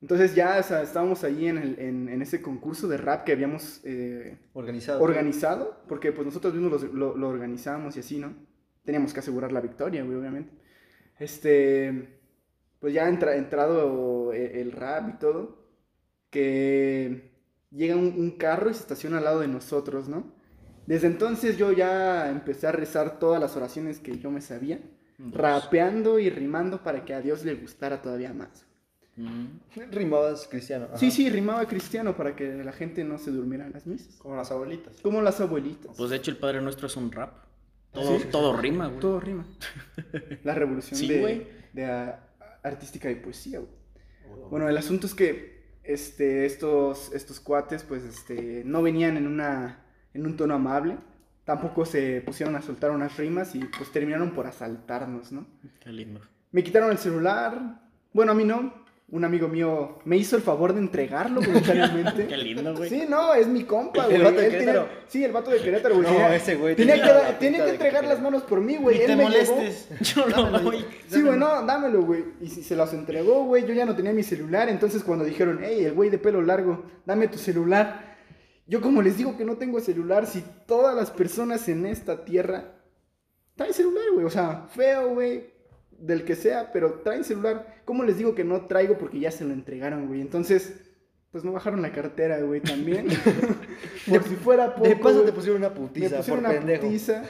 Entonces 0.01 0.35
ya, 0.35 0.59
o 0.59 0.63
sea, 0.63 0.83
estábamos 0.83 1.23
ahí 1.23 1.47
en, 1.47 1.57
el- 1.57 1.79
en- 1.79 2.09
en 2.09 2.21
ese 2.21 2.41
concurso 2.41 2.87
de 2.87 2.97
rap 2.97 3.23
que 3.25 3.31
habíamos 3.31 3.81
eh, 3.83 4.37
Organizado. 4.53 5.01
organizado, 5.01 5.83
porque 5.87 6.11
pues 6.11 6.25
nosotros 6.25 6.53
mismos 6.53 6.83
lo, 6.93 7.17
lo 7.17 7.27
organizamos 7.29 7.97
y 7.97 8.01
así, 8.01 8.19
¿no? 8.19 8.33
Teníamos 8.85 9.13
que 9.13 9.19
asegurar 9.21 9.51
la 9.51 9.61
victoria, 9.61 10.03
güey, 10.03 10.17
obviamente. 10.17 10.53
Este, 11.19 12.19
pues 12.79 12.93
ya 12.93 13.09
entra, 13.09 13.35
entrado 13.37 14.33
el, 14.33 14.51
el 14.57 14.71
rap 14.71 15.09
y 15.15 15.19
todo, 15.19 15.65
que 16.29 17.31
llega 17.71 17.95
un, 17.95 18.13
un 18.17 18.37
carro 18.37 18.69
y 18.69 18.73
se 18.75 18.81
estaciona 18.81 19.17
al 19.17 19.23
lado 19.25 19.39
de 19.41 19.47
nosotros, 19.47 20.07
¿no? 20.09 20.35
Desde 20.85 21.07
entonces 21.07 21.57
yo 21.57 21.71
ya 21.73 22.29
empecé 22.29 22.67
a 22.67 22.71
rezar 22.71 23.19
todas 23.19 23.41
las 23.41 23.57
oraciones 23.57 23.99
que 23.99 24.19
yo 24.19 24.31
me 24.31 24.41
sabía, 24.41 24.79
rapeando 25.19 26.19
y 26.19 26.29
rimando 26.29 26.83
para 26.83 27.03
que 27.03 27.15
a 27.15 27.21
Dios 27.21 27.43
le 27.43 27.55
gustara 27.55 28.01
todavía 28.03 28.33
más. 28.33 28.66
Mm. 29.17 29.91
Rimabas 29.91 30.47
cristiano. 30.47 30.85
ajá. 30.85 30.97
Sí, 30.97 31.11
sí, 31.11 31.29
rimaba 31.29 31.67
cristiano 31.67 32.15
para 32.15 32.35
que 32.35 32.63
la 32.63 32.71
gente 32.71 33.03
no 33.03 33.17
se 33.17 33.31
durmiera 33.31 33.65
en 33.65 33.73
las 33.73 33.85
misas. 33.87 34.15
Como 34.17 34.35
las 34.35 34.51
abuelitas. 34.51 35.01
Como 35.01 35.21
las 35.21 35.41
abuelitas. 35.41 35.95
Pues 35.97 36.09
de 36.11 36.17
hecho 36.17 36.31
el 36.31 36.37
Padre 36.37 36.61
Nuestro 36.61 36.87
es 36.87 36.95
un 36.95 37.11
rap. 37.11 37.33
Todo, 37.91 38.19
Sí. 38.19 38.27
todo 38.31 38.55
rima, 38.55 38.87
güey. 38.87 38.99
Todo 38.99 39.19
rima. 39.19 39.45
La 40.43 40.53
revolución 40.53 40.99
Sí, 40.99 41.07
de, 41.07 41.19
güey. 41.19 41.47
de, 41.73 41.85
ah, 41.85 42.27
artística 42.63 43.09
y 43.09 43.15
poesía, 43.15 43.59
güey. 43.59 43.71
Bueno, 44.51 44.69
el 44.69 44.77
asunto 44.77 45.07
es 45.07 45.15
que 45.15 45.57
este, 45.83 46.45
estos, 46.45 47.11
estos 47.13 47.39
cuates, 47.39 47.83
pues, 47.83 48.03
este, 48.03 48.61
no 48.65 48.81
venían 48.83 49.17
en, 49.17 49.25
una, 49.25 49.83
en 50.13 50.25
un 50.25 50.35
tono 50.37 50.53
amable. 50.53 50.97
Tampoco 51.45 51.85
se 51.85 52.21
pusieron 52.21 52.55
a 52.57 52.61
soltar 52.61 52.91
unas 52.91 53.15
rimas 53.17 53.55
y, 53.55 53.59
pues, 53.63 53.91
terminaron 53.91 54.31
por 54.31 54.45
asaltarnos, 54.47 55.31
¿no? 55.31 55.47
Qué 55.79 55.89
lindo. 55.91 56.19
Me 56.51 56.61
quitaron 56.63 56.91
el 56.91 56.97
celular. 56.97 57.81
Bueno, 58.13 58.33
a 58.33 58.35
mí 58.35 58.43
no. 58.43 58.76
Un 59.09 59.23
amigo 59.23 59.47
mío 59.47 59.99
me 60.03 60.17
hizo 60.17 60.35
el 60.35 60.41
favor 60.41 60.73
de 60.73 60.79
entregarlo 60.81 61.39
voluntariamente. 61.39 62.27
Qué 62.27 62.35
lindo, 62.35 62.75
güey. 62.75 62.89
Sí, 62.89 63.05
no, 63.07 63.33
es 63.33 63.47
mi 63.47 63.63
compa, 63.63 64.03
¿El 64.07 64.09
güey. 64.09 64.21
vato 64.23 64.41
de 64.41 64.49
Querétaro? 64.49 64.89
Sí, 65.07 65.23
el 65.23 65.31
vato 65.31 65.49
de 65.51 65.59
Querétaro, 65.61 65.95
güey. 65.95 66.07
No, 66.11 66.27
ese 66.27 66.55
güey 66.55 66.75
Tenía 66.75 66.95
tenía 66.95 67.07
que, 67.07 67.13
la 67.13 67.21
dar- 67.21 67.39
tenía 67.39 67.51
pinta 67.59 67.65
que 67.65 67.71
de 67.71 67.77
que 67.77 67.85
entregar 67.87 68.03
las 68.05 68.21
manos 68.21 68.43
por 68.43 68.59
mí, 68.59 68.75
güey. 68.75 68.99
Él 68.99 69.07
te 69.07 69.15
me 69.15 69.23
llevó- 69.29 69.55
molestes. 69.55 69.87
Yo 70.13 70.25
no 70.27 70.35
Dámelo. 70.35 70.59
voy. 70.63 70.85
Sí, 71.07 71.21
güey, 71.21 71.39
no, 71.39 71.65
dámelo, 71.65 72.01
güey. 72.03 72.25
Y 72.41 72.49
si 72.49 72.63
se 72.63 72.75
los 72.75 72.93
entregó, 72.93 73.45
güey, 73.45 73.65
yo 73.65 73.73
ya 73.73 73.85
no 73.85 73.95
tenía 73.95 74.11
mi 74.11 74.23
celular. 74.23 74.67
Entonces, 74.67 75.03
cuando 75.03 75.23
dijeron, 75.23 75.59
hey, 75.63 75.85
el 75.85 75.93
güey 75.93 76.09
de 76.09 76.17
pelo 76.17 76.41
largo, 76.41 76.83
dame 77.05 77.29
tu 77.29 77.37
celular. 77.37 78.17
Yo, 78.65 78.81
como 78.81 79.01
les 79.01 79.17
digo 79.17 79.37
que 79.37 79.45
no 79.45 79.55
tengo 79.55 79.79
celular, 79.79 80.27
si 80.27 80.43
todas 80.65 80.93
las 80.93 81.11
personas 81.11 81.69
en 81.69 81.85
esta 81.85 82.25
tierra 82.25 82.73
traen 83.55 83.73
celular, 83.73 84.03
güey. 84.13 84.25
O 84.25 84.29
sea, 84.29 84.67
feo, 84.69 85.13
güey, 85.13 85.45
del 85.99 86.23
que 86.25 86.35
sea, 86.35 86.71
pero 86.71 87.01
traen 87.03 87.23
celular. 87.23 87.81
¿Cómo 87.85 88.03
les 88.03 88.17
digo 88.17 88.35
que 88.35 88.43
no 88.43 88.65
traigo 88.67 88.97
porque 88.97 89.19
ya 89.19 89.31
se 89.31 89.45
lo 89.45 89.53
entregaron, 89.53 90.07
güey? 90.07 90.21
Entonces, 90.21 90.79
pues 91.31 91.43
no 91.43 91.51
bajaron 91.51 91.81
la 91.81 91.91
cartera, 91.91 92.39
güey, 92.39 92.61
también. 92.61 93.07
por 94.09 94.23
si 94.23 94.35
fuera 94.35 94.75
poco. 94.75 94.87
De 94.87 94.95
paso 94.95 95.15
güey, 95.15 95.25
te 95.25 95.31
pusieron 95.33 95.61
una 95.61 95.69
me 95.69 95.75
putiza 95.75 96.17
pusieron 96.17 96.43
por 96.43 96.49
una 96.49 96.59
pendejo. 96.59 96.83
putiza 96.85 97.23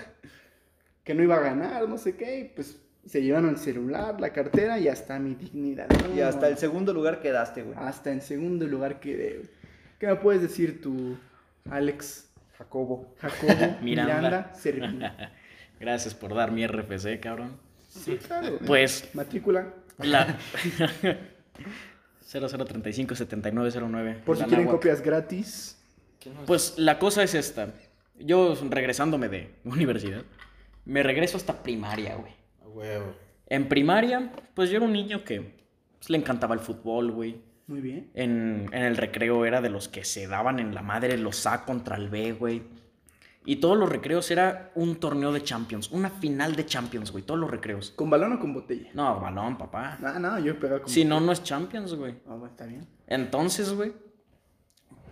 que 1.04 1.14
no 1.14 1.24
iba 1.24 1.38
a 1.38 1.40
ganar, 1.40 1.88
no 1.88 1.98
sé 1.98 2.16
qué, 2.16 2.40
y 2.40 2.44
pues 2.46 2.82
se 3.06 3.22
llevaron 3.22 3.50
el 3.50 3.58
celular, 3.58 4.20
la 4.20 4.34
cartera 4.34 4.78
y 4.80 4.90
hasta 4.90 5.18
mi 5.20 5.36
dignidad. 5.36 5.88
No, 5.90 6.14
Y 6.16 6.22
hasta 6.22 6.50
el 6.50 6.58
segundo 6.58 6.94
lugar 6.94 7.22
quedaste, 7.22 7.64
güey. 7.64 7.78
Hasta 7.80 8.12
en 8.12 8.22
segundo 8.22 8.68
lugar 8.68 9.00
quedé, 9.00 9.38
güey. 9.38 9.50
¿Qué 10.00 10.08
me 10.08 10.16
puedes 10.16 10.42
decir 10.42 10.82
tú, 10.82 11.18
Alex 11.70 12.30
Jacobo. 12.58 13.14
Jacobo 13.20 13.78
Miranda. 13.82 14.52
Miranda? 14.64 15.32
Gracias 15.80 16.14
por 16.16 16.34
dar 16.34 16.52
mi 16.52 16.66
RFC, 16.66 17.20
cabrón. 17.20 17.58
Sí, 18.04 18.18
claro. 18.18 18.60
Pues 18.66 19.10
Matrícula. 19.14 19.74
la 20.00 20.38
00357909. 22.28 24.24
Por 24.24 24.38
si 24.38 24.44
quieren 24.46 24.68
copias 24.68 25.02
gratis. 25.02 25.78
Pues 26.46 26.76
la 26.78 27.00
cosa 27.00 27.24
es 27.24 27.34
esta. 27.34 27.74
Yo 28.20 28.56
regresándome 28.70 29.30
de 29.30 29.56
universidad, 29.64 30.24
me 30.86 31.04
regreso 31.04 31.38
hasta 31.38 31.64
primaria, 31.64 32.16
güey. 32.16 32.34
Huevo. 32.66 33.16
En 33.48 33.70
primaria, 33.70 34.32
pues 34.54 34.70
yo 34.70 34.78
era 34.78 34.86
un 34.86 34.92
niño 34.92 35.24
que 35.24 35.54
pues, 35.98 36.10
le 36.10 36.18
encantaba 36.18 36.54
el 36.54 36.60
fútbol, 36.60 37.12
güey. 37.12 37.38
Muy 37.68 37.82
bien. 37.82 38.10
En, 38.14 38.70
en 38.72 38.84
el 38.84 38.98
recreo 38.98 39.46
era 39.46 39.62
de 39.62 39.70
los 39.70 39.88
que 39.88 40.04
se 40.04 40.28
daban 40.28 40.60
en 40.60 40.74
la 40.74 40.82
madre 40.82 41.18
los 41.18 41.46
A 41.46 41.66
contra 41.66 41.96
el 41.98 42.10
B, 42.10 42.34
güey. 42.34 42.64
Y 43.50 43.56
todos 43.56 43.78
los 43.78 43.88
recreos 43.88 44.30
era 44.30 44.74
un 44.76 44.98
torneo 44.98 45.32
de 45.32 45.42
Champions, 45.42 45.90
una 45.92 46.10
final 46.10 46.58
de 46.58 46.66
Champions, 46.66 47.14
güey. 47.14 47.24
Todos 47.24 47.40
los 47.40 47.50
recreos. 47.50 47.92
¿Con 47.92 48.10
balón 48.10 48.34
o 48.34 48.40
con 48.42 48.54
botella? 48.54 48.90
No, 48.94 49.22
balón, 49.22 49.58
papá. 49.58 49.98
Ah, 50.04 50.20
no, 50.20 50.38
yo 50.40 50.52
he 50.52 50.56
pegado 50.56 50.82
con 50.82 50.90
Si 50.90 51.06
no, 51.06 51.22
no 51.22 51.32
es 51.32 51.42
Champions, 51.44 51.94
güey. 51.94 52.16
Ah, 52.28 52.38
está 52.46 52.66
bien. 52.66 52.86
Entonces, 53.08 53.72
güey, 53.72 53.94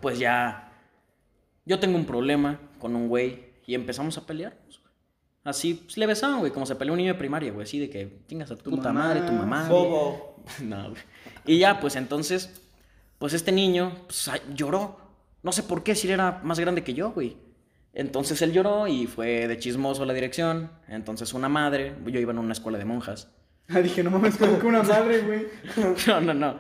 pues 0.01 0.19
ya. 0.19 0.73
Yo 1.63 1.79
tengo 1.79 1.97
un 1.97 2.05
problema 2.05 2.59
con 2.77 2.93
un 2.97 3.07
güey 3.07 3.53
y 3.65 3.73
empezamos 3.73 4.17
a 4.17 4.25
pelear. 4.25 4.57
pues, 4.65 4.79
güey. 4.79 4.91
Así, 5.45 5.75
pues 5.75 5.97
le 5.97 6.05
besaban, 6.05 6.39
güey, 6.39 6.51
como 6.51 6.65
se 6.65 6.75
peleó 6.75 6.91
un 6.91 6.97
niño 6.97 7.13
de 7.13 7.19
primaria, 7.19 7.53
güey. 7.53 7.63
Así 7.63 7.79
de 7.79 7.89
que 7.89 8.05
tengas 8.27 8.51
a 8.51 8.57
tu, 8.57 8.69
puta 8.69 8.91
mamá, 8.91 9.07
madre, 9.07 9.21
tu 9.21 9.31
mamá. 9.31 9.69
Bobo. 9.69 10.43
No, 10.61 10.89
güey. 10.89 11.01
Y 11.45 11.57
ya, 11.57 11.79
pues 11.79 11.95
entonces, 11.95 12.61
pues 13.17 13.31
este 13.31 13.53
niño 13.53 13.95
pues, 14.07 14.29
lloró. 14.53 14.99
No 15.41 15.53
sé 15.53 15.63
por 15.63 15.83
qué, 15.83 15.95
si 15.95 16.11
era 16.11 16.41
más 16.43 16.59
grande 16.59 16.83
que 16.83 16.93
yo, 16.93 17.11
güey. 17.11 17.45
Entonces 17.95 18.41
él 18.41 18.51
lloró 18.51 18.87
y 18.87 19.07
fue 19.07 19.47
de 19.47 19.57
chismoso 19.57 20.03
a 20.03 20.05
la 20.05 20.13
dirección. 20.13 20.69
Entonces 20.87 21.33
una 21.33 21.49
madre, 21.49 21.95
yo 22.05 22.19
iba 22.19 22.31
en 22.31 22.39
una 22.39 22.53
escuela 22.53 22.77
de 22.77 22.85
monjas. 22.85 23.29
Ah, 23.69 23.79
dije, 23.79 24.03
no 24.03 24.11
mames, 24.11 24.37
como 24.37 24.59
que 24.59 24.67
una 24.67 24.83
madre, 24.83 25.21
güey. 25.21 25.47
No, 26.07 26.21
no, 26.21 26.33
no. 26.33 26.59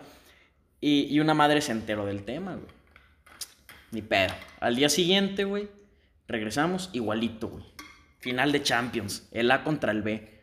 Y, 0.81 1.07
y 1.13 1.19
una 1.19 1.33
madre 1.33 1.61
se 1.61 1.73
enteró 1.73 2.05
del 2.05 2.23
tema, 2.23 2.53
güey. 2.55 2.73
Ni 3.91 4.01
pedo. 4.01 4.33
Al 4.61 4.75
día 4.75 4.89
siguiente, 4.89 5.43
güey, 5.43 5.69
regresamos 6.27 6.89
igualito, 6.93 7.49
güey. 7.49 7.65
Final 8.19 8.51
de 8.51 8.63
Champions, 8.63 9.27
el 9.31 9.51
A 9.51 9.63
contra 9.63 9.91
el 9.91 10.01
B. 10.01 10.35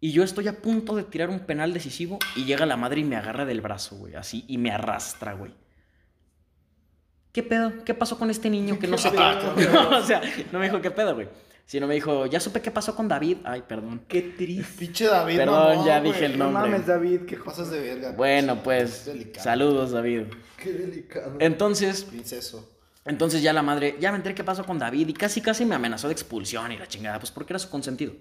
Y 0.00 0.12
yo 0.12 0.22
estoy 0.22 0.46
a 0.48 0.60
punto 0.60 0.94
de 0.94 1.04
tirar 1.04 1.30
un 1.30 1.40
penal 1.40 1.72
decisivo 1.72 2.18
y 2.36 2.44
llega 2.44 2.66
la 2.66 2.76
madre 2.76 3.00
y 3.00 3.04
me 3.04 3.16
agarra 3.16 3.46
del 3.46 3.62
brazo, 3.62 3.96
güey, 3.96 4.14
así, 4.14 4.44
y 4.46 4.58
me 4.58 4.70
arrastra, 4.70 5.32
güey. 5.32 5.52
¿Qué 7.34 7.42
pedo? 7.42 7.72
¿Qué 7.84 7.92
pasó 7.94 8.16
con 8.16 8.30
este 8.30 8.48
niño 8.48 8.78
que 8.78 8.86
no 8.86 8.96
sé 8.96 9.10
qué? 9.12 9.16
No, 9.16 9.90
o 9.98 10.02
sea, 10.02 10.22
no 10.52 10.58
me 10.60 10.66
dijo 10.66 10.80
qué 10.80 10.90
pedo, 10.92 11.14
güey. 11.14 11.28
Sino 11.66 11.86
me 11.86 11.94
dijo, 11.94 12.26
ya 12.26 12.38
supe 12.40 12.60
qué 12.62 12.70
pasó 12.70 12.94
con 12.94 13.08
David. 13.08 13.38
Ay, 13.42 13.62
perdón. 13.66 14.02
Qué 14.06 14.20
triste. 14.22 14.78
Pinche 14.78 15.06
David, 15.06 15.38
Perdón, 15.38 15.78
no, 15.78 15.86
ya 15.86 15.98
güey. 15.98 16.12
dije 16.12 16.26
el 16.26 16.38
No 16.38 16.50
nombre. 16.50 16.70
mames, 16.70 16.86
David, 16.86 17.20
qué 17.20 17.26
¿Qué 17.26 17.36
pasas 17.38 17.70
de 17.70 17.80
verga? 17.80 18.12
Bueno, 18.12 18.62
pues, 18.62 19.10
saludos, 19.38 19.90
David. 19.90 20.24
Qué 20.62 20.72
delicado. 20.72 21.36
Entonces, 21.40 22.04
Princeso. 22.04 22.70
Entonces 23.06 23.42
ya 23.42 23.52
la 23.52 23.62
madre, 23.62 23.96
ya 23.98 24.12
me 24.12 24.16
enteré 24.16 24.34
qué 24.34 24.44
pasó 24.44 24.64
con 24.64 24.78
David 24.78 25.08
y 25.08 25.12
casi 25.14 25.40
casi 25.40 25.64
me 25.64 25.74
amenazó 25.74 26.06
de 26.08 26.12
expulsión 26.12 26.70
y 26.70 26.78
la 26.78 26.86
chingada, 26.86 27.18
pues 27.18 27.30
porque 27.32 27.52
era 27.52 27.58
su 27.58 27.68
consentido. 27.68 28.12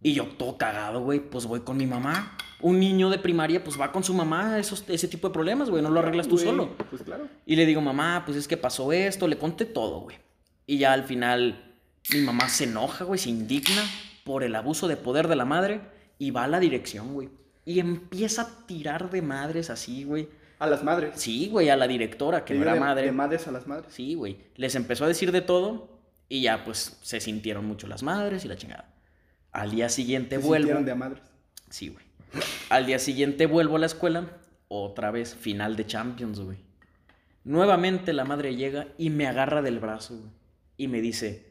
Y 0.00 0.14
yo 0.14 0.26
todo 0.26 0.56
cagado, 0.56 1.00
güey, 1.00 1.20
pues 1.20 1.46
voy 1.46 1.60
con 1.60 1.76
mi 1.76 1.86
mamá. 1.86 2.36
Un 2.60 2.78
niño 2.78 3.10
de 3.10 3.18
primaria, 3.18 3.62
pues 3.62 3.80
va 3.80 3.92
con 3.92 4.04
su 4.04 4.14
mamá 4.14 4.58
esos, 4.58 4.84
ese 4.88 5.08
tipo 5.08 5.28
de 5.28 5.34
problemas, 5.34 5.70
güey, 5.70 5.82
no 5.82 5.90
lo 5.90 6.00
arreglas 6.00 6.28
tú 6.28 6.34
Güey, 6.34 6.46
solo. 6.46 6.76
Pues 6.90 7.02
claro. 7.02 7.28
Y 7.46 7.56
le 7.56 7.66
digo, 7.66 7.80
mamá, 7.80 8.22
pues 8.24 8.36
es 8.36 8.48
que 8.48 8.56
pasó 8.56 8.92
esto, 8.92 9.26
le 9.28 9.38
conté 9.38 9.64
todo, 9.64 10.00
güey. 10.00 10.16
Y 10.66 10.78
ya 10.78 10.92
al 10.92 11.04
final 11.04 11.74
mi 12.12 12.20
mamá 12.20 12.48
se 12.48 12.64
enoja, 12.64 13.04
güey, 13.04 13.18
se 13.18 13.30
indigna 13.30 13.82
por 14.24 14.44
el 14.44 14.54
abuso 14.54 14.88
de 14.88 14.96
poder 14.96 15.28
de 15.28 15.36
la 15.36 15.44
madre 15.44 15.80
y 16.18 16.30
va 16.30 16.44
a 16.44 16.48
la 16.48 16.60
dirección, 16.60 17.14
güey. 17.14 17.28
Y 17.64 17.80
empieza 17.80 18.42
a 18.42 18.66
tirar 18.66 19.10
de 19.10 19.22
madres 19.22 19.70
así, 19.70 20.04
güey. 20.04 20.28
A 20.58 20.66
las 20.66 20.82
madres. 20.82 21.14
Sí, 21.16 21.48
güey, 21.48 21.68
a 21.68 21.76
la 21.76 21.86
directora, 21.86 22.44
que 22.44 22.54
no 22.54 22.62
era 22.62 22.74
de, 22.74 22.80
madre. 22.80 23.06
De 23.06 23.12
madres 23.12 23.46
a 23.46 23.52
las 23.52 23.66
madres. 23.66 23.92
Sí, 23.92 24.14
güey. 24.14 24.38
Les 24.56 24.74
empezó 24.74 25.04
a 25.04 25.08
decir 25.08 25.32
de 25.32 25.40
todo 25.40 25.98
y 26.28 26.42
ya 26.42 26.64
pues 26.64 26.98
se 27.02 27.20
sintieron 27.20 27.64
mucho 27.64 27.86
las 27.86 28.02
madres 28.02 28.44
y 28.44 28.48
la 28.48 28.56
chingada. 28.56 28.97
Al 29.52 29.70
día 29.70 29.88
siguiente 29.88 30.36
Se 30.40 30.46
vuelvo. 30.46 30.80
de 30.80 30.90
a 30.90 30.94
madres. 30.94 31.22
Sí, 31.70 31.88
güey. 31.88 32.04
Al 32.68 32.86
día 32.86 32.98
siguiente 32.98 33.46
vuelvo 33.46 33.76
a 33.76 33.78
la 33.80 33.86
escuela. 33.86 34.26
Otra 34.68 35.10
vez, 35.10 35.34
final 35.34 35.76
de 35.76 35.86
Champions, 35.86 36.40
güey. 36.40 36.58
Nuevamente 37.44 38.12
la 38.12 38.24
madre 38.24 38.56
llega 38.56 38.88
y 38.98 39.10
me 39.10 39.26
agarra 39.26 39.62
del 39.62 39.78
brazo, 39.78 40.16
güey. 40.18 40.30
Y 40.76 40.88
me 40.88 41.00
dice, 41.00 41.46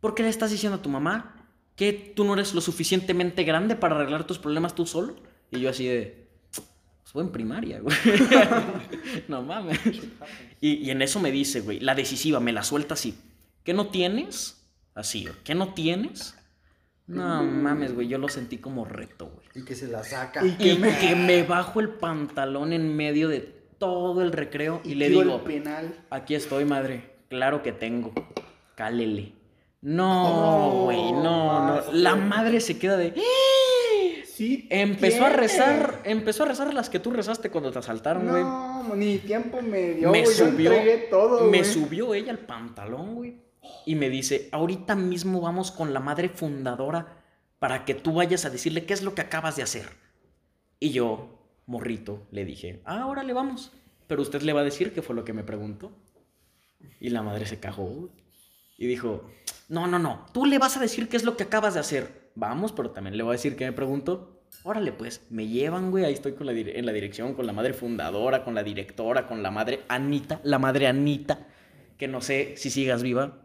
¿por 0.00 0.14
qué 0.14 0.22
le 0.22 0.28
estás 0.28 0.50
diciendo 0.50 0.78
a 0.78 0.82
tu 0.82 0.88
mamá 0.90 1.46
que 1.74 1.92
tú 2.14 2.24
no 2.24 2.34
eres 2.34 2.54
lo 2.54 2.60
suficientemente 2.60 3.42
grande 3.44 3.74
para 3.74 3.96
arreglar 3.96 4.24
tus 4.26 4.38
problemas 4.38 4.74
tú 4.74 4.84
solo? 4.86 5.16
Y 5.50 5.60
yo 5.60 5.70
así 5.70 5.86
de, 5.86 6.28
pues 6.52 7.12
fue 7.12 7.22
en 7.22 7.32
primaria, 7.32 7.80
güey. 7.80 7.96
no 9.28 9.42
mames. 9.42 9.80
Y, 10.60 10.74
y 10.74 10.90
en 10.90 11.00
eso 11.02 11.18
me 11.18 11.32
dice, 11.32 11.60
güey, 11.62 11.80
la 11.80 11.94
decisiva, 11.94 12.38
me 12.38 12.52
la 12.52 12.62
suelta 12.62 12.94
así. 12.94 13.14
¿Qué 13.64 13.72
no 13.72 13.86
tienes? 13.88 14.62
Así, 14.94 15.26
¿qué 15.44 15.54
no 15.54 15.72
tienes? 15.72 16.36
No 17.06 17.42
mames, 17.42 17.94
güey, 17.94 18.08
yo 18.08 18.18
lo 18.18 18.28
sentí 18.28 18.58
como 18.58 18.84
reto, 18.84 19.26
güey. 19.26 19.46
Y 19.54 19.64
que 19.64 19.74
se 19.74 19.88
la 19.88 20.02
saca. 20.04 20.44
Y 20.44 20.50
Y 20.50 20.52
que 20.56 20.74
me- 20.76 20.98
que 20.98 21.14
me 21.16 21.42
bajo 21.48 21.80
el 21.80 21.90
pantalón 21.90 22.72
en 22.72 22.94
medio 22.96 23.28
de 23.28 23.40
todo 23.78 24.22
el 24.22 24.32
recreo 24.32 24.80
y, 24.84 24.94
le 24.94 25.08
digo, 25.08 25.22
el 25.36 25.40
penal. 25.42 26.04
aquí 26.10 26.34
estoy, 26.34 26.64
madre. 26.64 27.10
Claro 27.28 27.62
que 27.62 27.72
tengo. 27.72 28.12
Cálele. 28.76 29.32
No, 29.80 30.82
güey, 30.84 31.12
no, 31.12 31.66
no. 31.66 31.92
La 31.92 32.14
madre 32.14 32.60
se 32.60 32.78
queda 32.78 32.96
de... 32.96 33.12
Sí. 34.24 34.66
Empezó 34.70 35.26
a 35.26 35.28
rezar, 35.28 36.00
empezó 36.04 36.44
a 36.44 36.46
rezar 36.46 36.72
las 36.72 36.88
que 36.88 36.98
tú 36.98 37.10
rezaste 37.10 37.50
cuando 37.50 37.70
te 37.70 37.78
asaltaron, 37.80 38.26
güey. 38.28 38.42
No, 38.42 38.94
ni 38.96 39.18
tiempo 39.18 39.60
me 39.60 39.94
dio, 39.94 40.10
me 40.10 40.24
subió, 40.24 40.72
entregué 40.72 41.06
todo, 41.10 41.48
me 41.50 41.64
subió 41.64 42.14
ella 42.14 42.32
al 42.32 42.38
pantalón, 42.38 43.14
güey. 43.16 43.36
Y 43.86 43.94
me 43.94 44.10
dice, 44.10 44.48
ahorita 44.52 44.94
mismo 44.94 45.40
vamos 45.40 45.70
con 45.70 45.92
la 45.92 46.00
madre 46.00 46.28
fundadora 46.28 47.22
para 47.58 47.84
que 47.84 47.94
tú 47.94 48.14
vayas 48.14 48.44
a 48.44 48.50
decirle 48.50 48.86
qué 48.86 48.94
es 48.94 49.02
lo 49.02 49.14
que 49.14 49.20
acabas 49.20 49.56
de 49.56 49.62
hacer. 49.62 49.88
Y 50.80 50.90
yo, 50.90 51.38
morrito, 51.66 52.26
le 52.30 52.44
dije, 52.44 52.82
ah, 52.84 53.06
órale, 53.06 53.32
vamos. 53.32 53.72
Pero 54.08 54.22
usted 54.22 54.42
le 54.42 54.52
va 54.52 54.60
a 54.60 54.64
decir 54.64 54.92
qué 54.92 55.00
fue 55.00 55.14
lo 55.14 55.24
que 55.24 55.32
me 55.32 55.44
preguntó. 55.44 55.92
Y 57.00 57.10
la 57.10 57.22
madre 57.22 57.46
se 57.46 57.60
cagó. 57.60 58.10
Y 58.76 58.86
dijo, 58.86 59.30
no, 59.68 59.86
no, 59.86 59.98
no, 59.98 60.26
tú 60.32 60.44
le 60.44 60.58
vas 60.58 60.76
a 60.76 60.80
decir 60.80 61.08
qué 61.08 61.16
es 61.16 61.24
lo 61.24 61.36
que 61.36 61.44
acabas 61.44 61.74
de 61.74 61.80
hacer. 61.80 62.30
Vamos, 62.34 62.72
pero 62.72 62.90
también 62.90 63.16
le 63.16 63.22
voy 63.22 63.30
a 63.30 63.38
decir 63.38 63.56
que 63.56 63.64
me 63.64 63.72
preguntó. 63.72 64.42
Órale, 64.64 64.92
pues, 64.92 65.22
me 65.30 65.46
llevan, 65.46 65.90
güey, 65.90 66.04
ahí 66.04 66.12
estoy 66.12 66.32
con 66.32 66.46
la 66.46 66.52
en 66.52 66.84
la 66.84 66.92
dirección, 66.92 67.34
con 67.34 67.46
la 67.46 67.52
madre 67.52 67.72
fundadora, 67.72 68.44
con 68.44 68.54
la 68.54 68.62
directora, 68.62 69.26
con 69.26 69.42
la 69.42 69.50
madre 69.50 69.80
Anita, 69.88 70.40
la 70.44 70.58
madre 70.58 70.88
Anita, 70.88 71.46
que 71.96 72.08
no 72.08 72.20
sé 72.20 72.54
si 72.56 72.70
sigas 72.70 73.02
viva. 73.02 73.41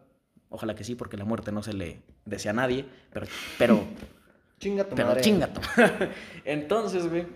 Ojalá 0.50 0.76
que 0.76 0.84
sí, 0.84 0.96
porque 0.96 1.18
la 1.18 1.26
muerte 1.26 1.52
no 1.52 1.62
se 1.64 1.74
le 1.74 2.02
desea 2.26 2.52
a 2.52 2.56
nadie, 2.56 2.86
pero, 3.12 3.28
pero, 3.58 3.84
Chinga 4.60 4.86
tu 4.86 4.96
pero 4.96 5.10
madre. 5.10 5.22
chingato. 5.22 5.62
Entonces, 6.46 7.08
güey, 7.10 7.28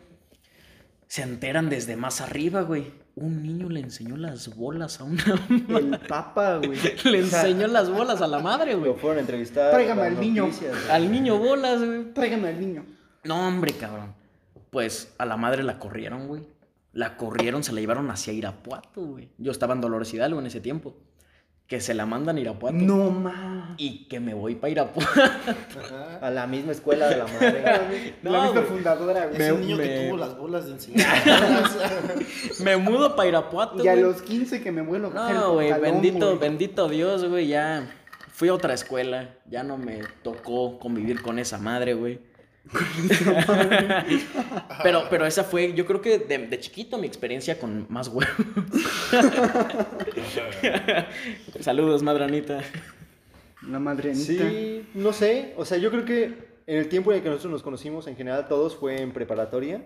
se 1.07 1.21
enteran 1.23 1.69
desde 1.69 1.95
más 1.95 2.21
arriba, 2.21 2.61
güey. 2.61 2.99
Un 3.15 3.43
niño 3.43 3.69
le 3.69 3.81
enseñó 3.81 4.15
las 4.15 4.55
bolas 4.55 5.01
a 5.01 5.03
una... 5.03 5.23
El 5.67 5.99
papa, 6.07 6.57
güey. 6.57 6.79
le 7.03 7.23
O 7.23 7.27
sea, 7.27 7.41
enseñó 7.41 7.67
las 7.67 7.89
bolas 7.89 8.21
a 8.21 8.27
la 8.27 8.39
madre, 8.39 8.73
güey. 8.75 8.85
Lo 8.91 8.95
fueron 8.95 9.17
a 9.17 9.21
entrevistar. 9.21 9.71
Tráigame 9.71 10.03
al 10.03 10.19
niño. 10.19 10.45
noticias. 10.45 10.89
Al 10.89 11.11
niño 11.11 11.37
bolas, 11.37 11.83
güey. 11.83 12.13
Tráigame 12.13 12.47
al 12.47 12.59
niño. 12.59 12.85
No, 13.25 13.45
hombre, 13.47 13.73
cabrón. 13.73 14.15
Pues 14.69 15.13
a 15.17 15.25
la 15.25 15.35
madre 15.35 15.63
la 15.63 15.77
corrieron, 15.77 16.27
güey. 16.29 16.47
La 16.93 17.17
corrieron, 17.17 17.63
se 17.63 17.73
la 17.73 17.81
llevaron 17.81 18.09
hacia 18.09 18.31
Irapuato, 18.33 19.01
güey. 19.01 19.29
Yo 19.37 19.51
estaba 19.51 19.73
en 19.73 19.81
Dolores 19.81 20.13
Hidalgo 20.13 20.39
en 20.39 20.45
ese 20.47 20.61
tiempo. 20.61 20.95
Que 21.71 21.79
se 21.79 21.93
la 21.93 22.05
mandan 22.05 22.35
a 22.35 22.39
Irapuato. 22.41 22.75
No, 22.75 23.09
ma. 23.11 23.75
Y 23.77 23.99
que 24.09 24.19
me 24.19 24.33
voy 24.33 24.55
para 24.55 24.71
Irapuato. 24.71 25.09
Ajá. 25.21 26.17
A 26.21 26.29
la 26.29 26.45
misma 26.45 26.73
escuela 26.73 27.07
de 27.07 27.15
la 27.15 27.25
madre. 27.27 28.13
No, 28.23 28.31
la 28.33 28.43
misma 28.43 28.61
fundadora, 28.63 29.21
güey. 29.27 29.33
Es 29.35 29.39
Me- 29.39 29.47
el 29.47 29.61
niño 29.61 29.77
me- 29.77 29.83
que 29.83 30.07
tuvo 30.09 30.17
las 30.17 30.37
bolas 30.37 30.65
de 30.65 30.73
enseñanza. 30.73 31.13
me 32.65 32.75
mudo 32.75 33.15
para 33.15 33.29
Irapuato, 33.29 33.81
Y 33.81 33.87
a 33.87 33.95
los 33.95 34.21
15 34.21 34.61
que 34.61 34.69
me 34.73 34.81
vuelvo 34.81 35.07
a 35.07 35.11
coger 35.13 35.29
el 35.35 35.41
No, 35.41 35.53
güey, 35.53 35.71
bendito, 35.79 36.25
güey. 36.27 36.37
bendito 36.39 36.89
Dios, 36.89 37.23
güey, 37.23 37.47
ya 37.47 37.85
fui 38.33 38.49
a 38.49 38.53
otra 38.53 38.73
escuela, 38.73 39.29
ya 39.49 39.63
no 39.63 39.77
me 39.77 40.01
tocó 40.23 40.77
convivir 40.77 41.21
con 41.21 41.39
esa 41.39 41.57
madre, 41.57 41.93
güey. 41.93 42.19
pero, 44.83 45.03
pero 45.09 45.25
esa 45.25 45.43
fue, 45.43 45.73
yo 45.73 45.85
creo 45.85 46.01
que 46.01 46.19
de, 46.19 46.47
de 46.47 46.59
chiquito 46.59 46.97
mi 46.97 47.07
experiencia 47.07 47.59
con 47.59 47.85
más 47.89 48.07
huevos. 48.07 48.33
Saludos, 51.59 52.03
madranita. 52.03 52.61
La 53.67 53.79
madrenita. 53.79 54.49
Sí, 54.49 54.87
no 54.93 55.13
sé. 55.13 55.53
O 55.57 55.65
sea, 55.65 55.77
yo 55.77 55.91
creo 55.91 56.05
que 56.05 56.51
en 56.67 56.77
el 56.77 56.87
tiempo 56.87 57.11
en 57.11 57.17
el 57.17 57.23
que 57.23 57.29
nosotros 57.29 57.51
nos 57.51 57.63
conocimos, 57.63 58.07
en 58.07 58.15
general 58.15 58.47
todos 58.47 58.75
fue 58.75 59.01
en 59.01 59.11
preparatoria. 59.11 59.83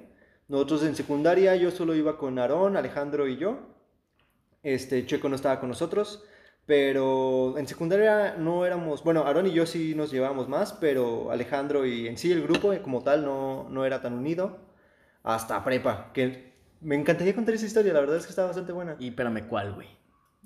Nosotros 0.47 0.83
en 0.83 0.95
secundaria, 0.95 1.55
yo 1.55 1.71
solo 1.71 1.95
iba 1.95 2.17
con 2.17 2.37
Aarón, 2.37 2.77
Alejandro 2.77 3.27
y 3.27 3.37
yo. 3.37 3.59
Este, 4.63 5.05
Checo 5.05 5.29
no 5.29 5.35
estaba 5.35 5.59
con 5.59 5.69
nosotros. 5.69 6.23
Pero 6.65 7.57
en 7.59 7.67
secundaria 7.67 8.35
no 8.39 8.65
éramos, 8.65 9.03
bueno, 9.03 9.21
Aarón 9.23 9.45
y 9.45 9.51
yo 9.51 9.65
sí 9.67 9.93
nos 9.95 10.11
llevábamos 10.11 10.49
más, 10.49 10.73
pero 10.73 11.29
Alejandro 11.31 11.85
y 11.85 12.07
en 12.07 12.17
sí 12.17 12.31
el 12.31 12.41
grupo 12.41 12.73
como 12.81 13.03
tal 13.03 13.23
no, 13.23 13.67
no 13.69 13.85
era 13.85 14.01
tan 14.01 14.13
unido 14.13 14.57
hasta 15.21 15.63
prepa, 15.63 16.09
que 16.13 16.53
me 16.81 16.95
encantaría 16.95 17.35
contar 17.35 17.53
esa 17.53 17.65
historia, 17.67 17.93
la 17.93 17.99
verdad 17.99 18.17
es 18.17 18.23
que 18.25 18.29
está 18.31 18.45
bastante 18.45 18.71
buena. 18.71 18.95
Y 18.99 19.09
espérame, 19.09 19.47
¿cuál, 19.47 19.73
güey? 19.73 19.87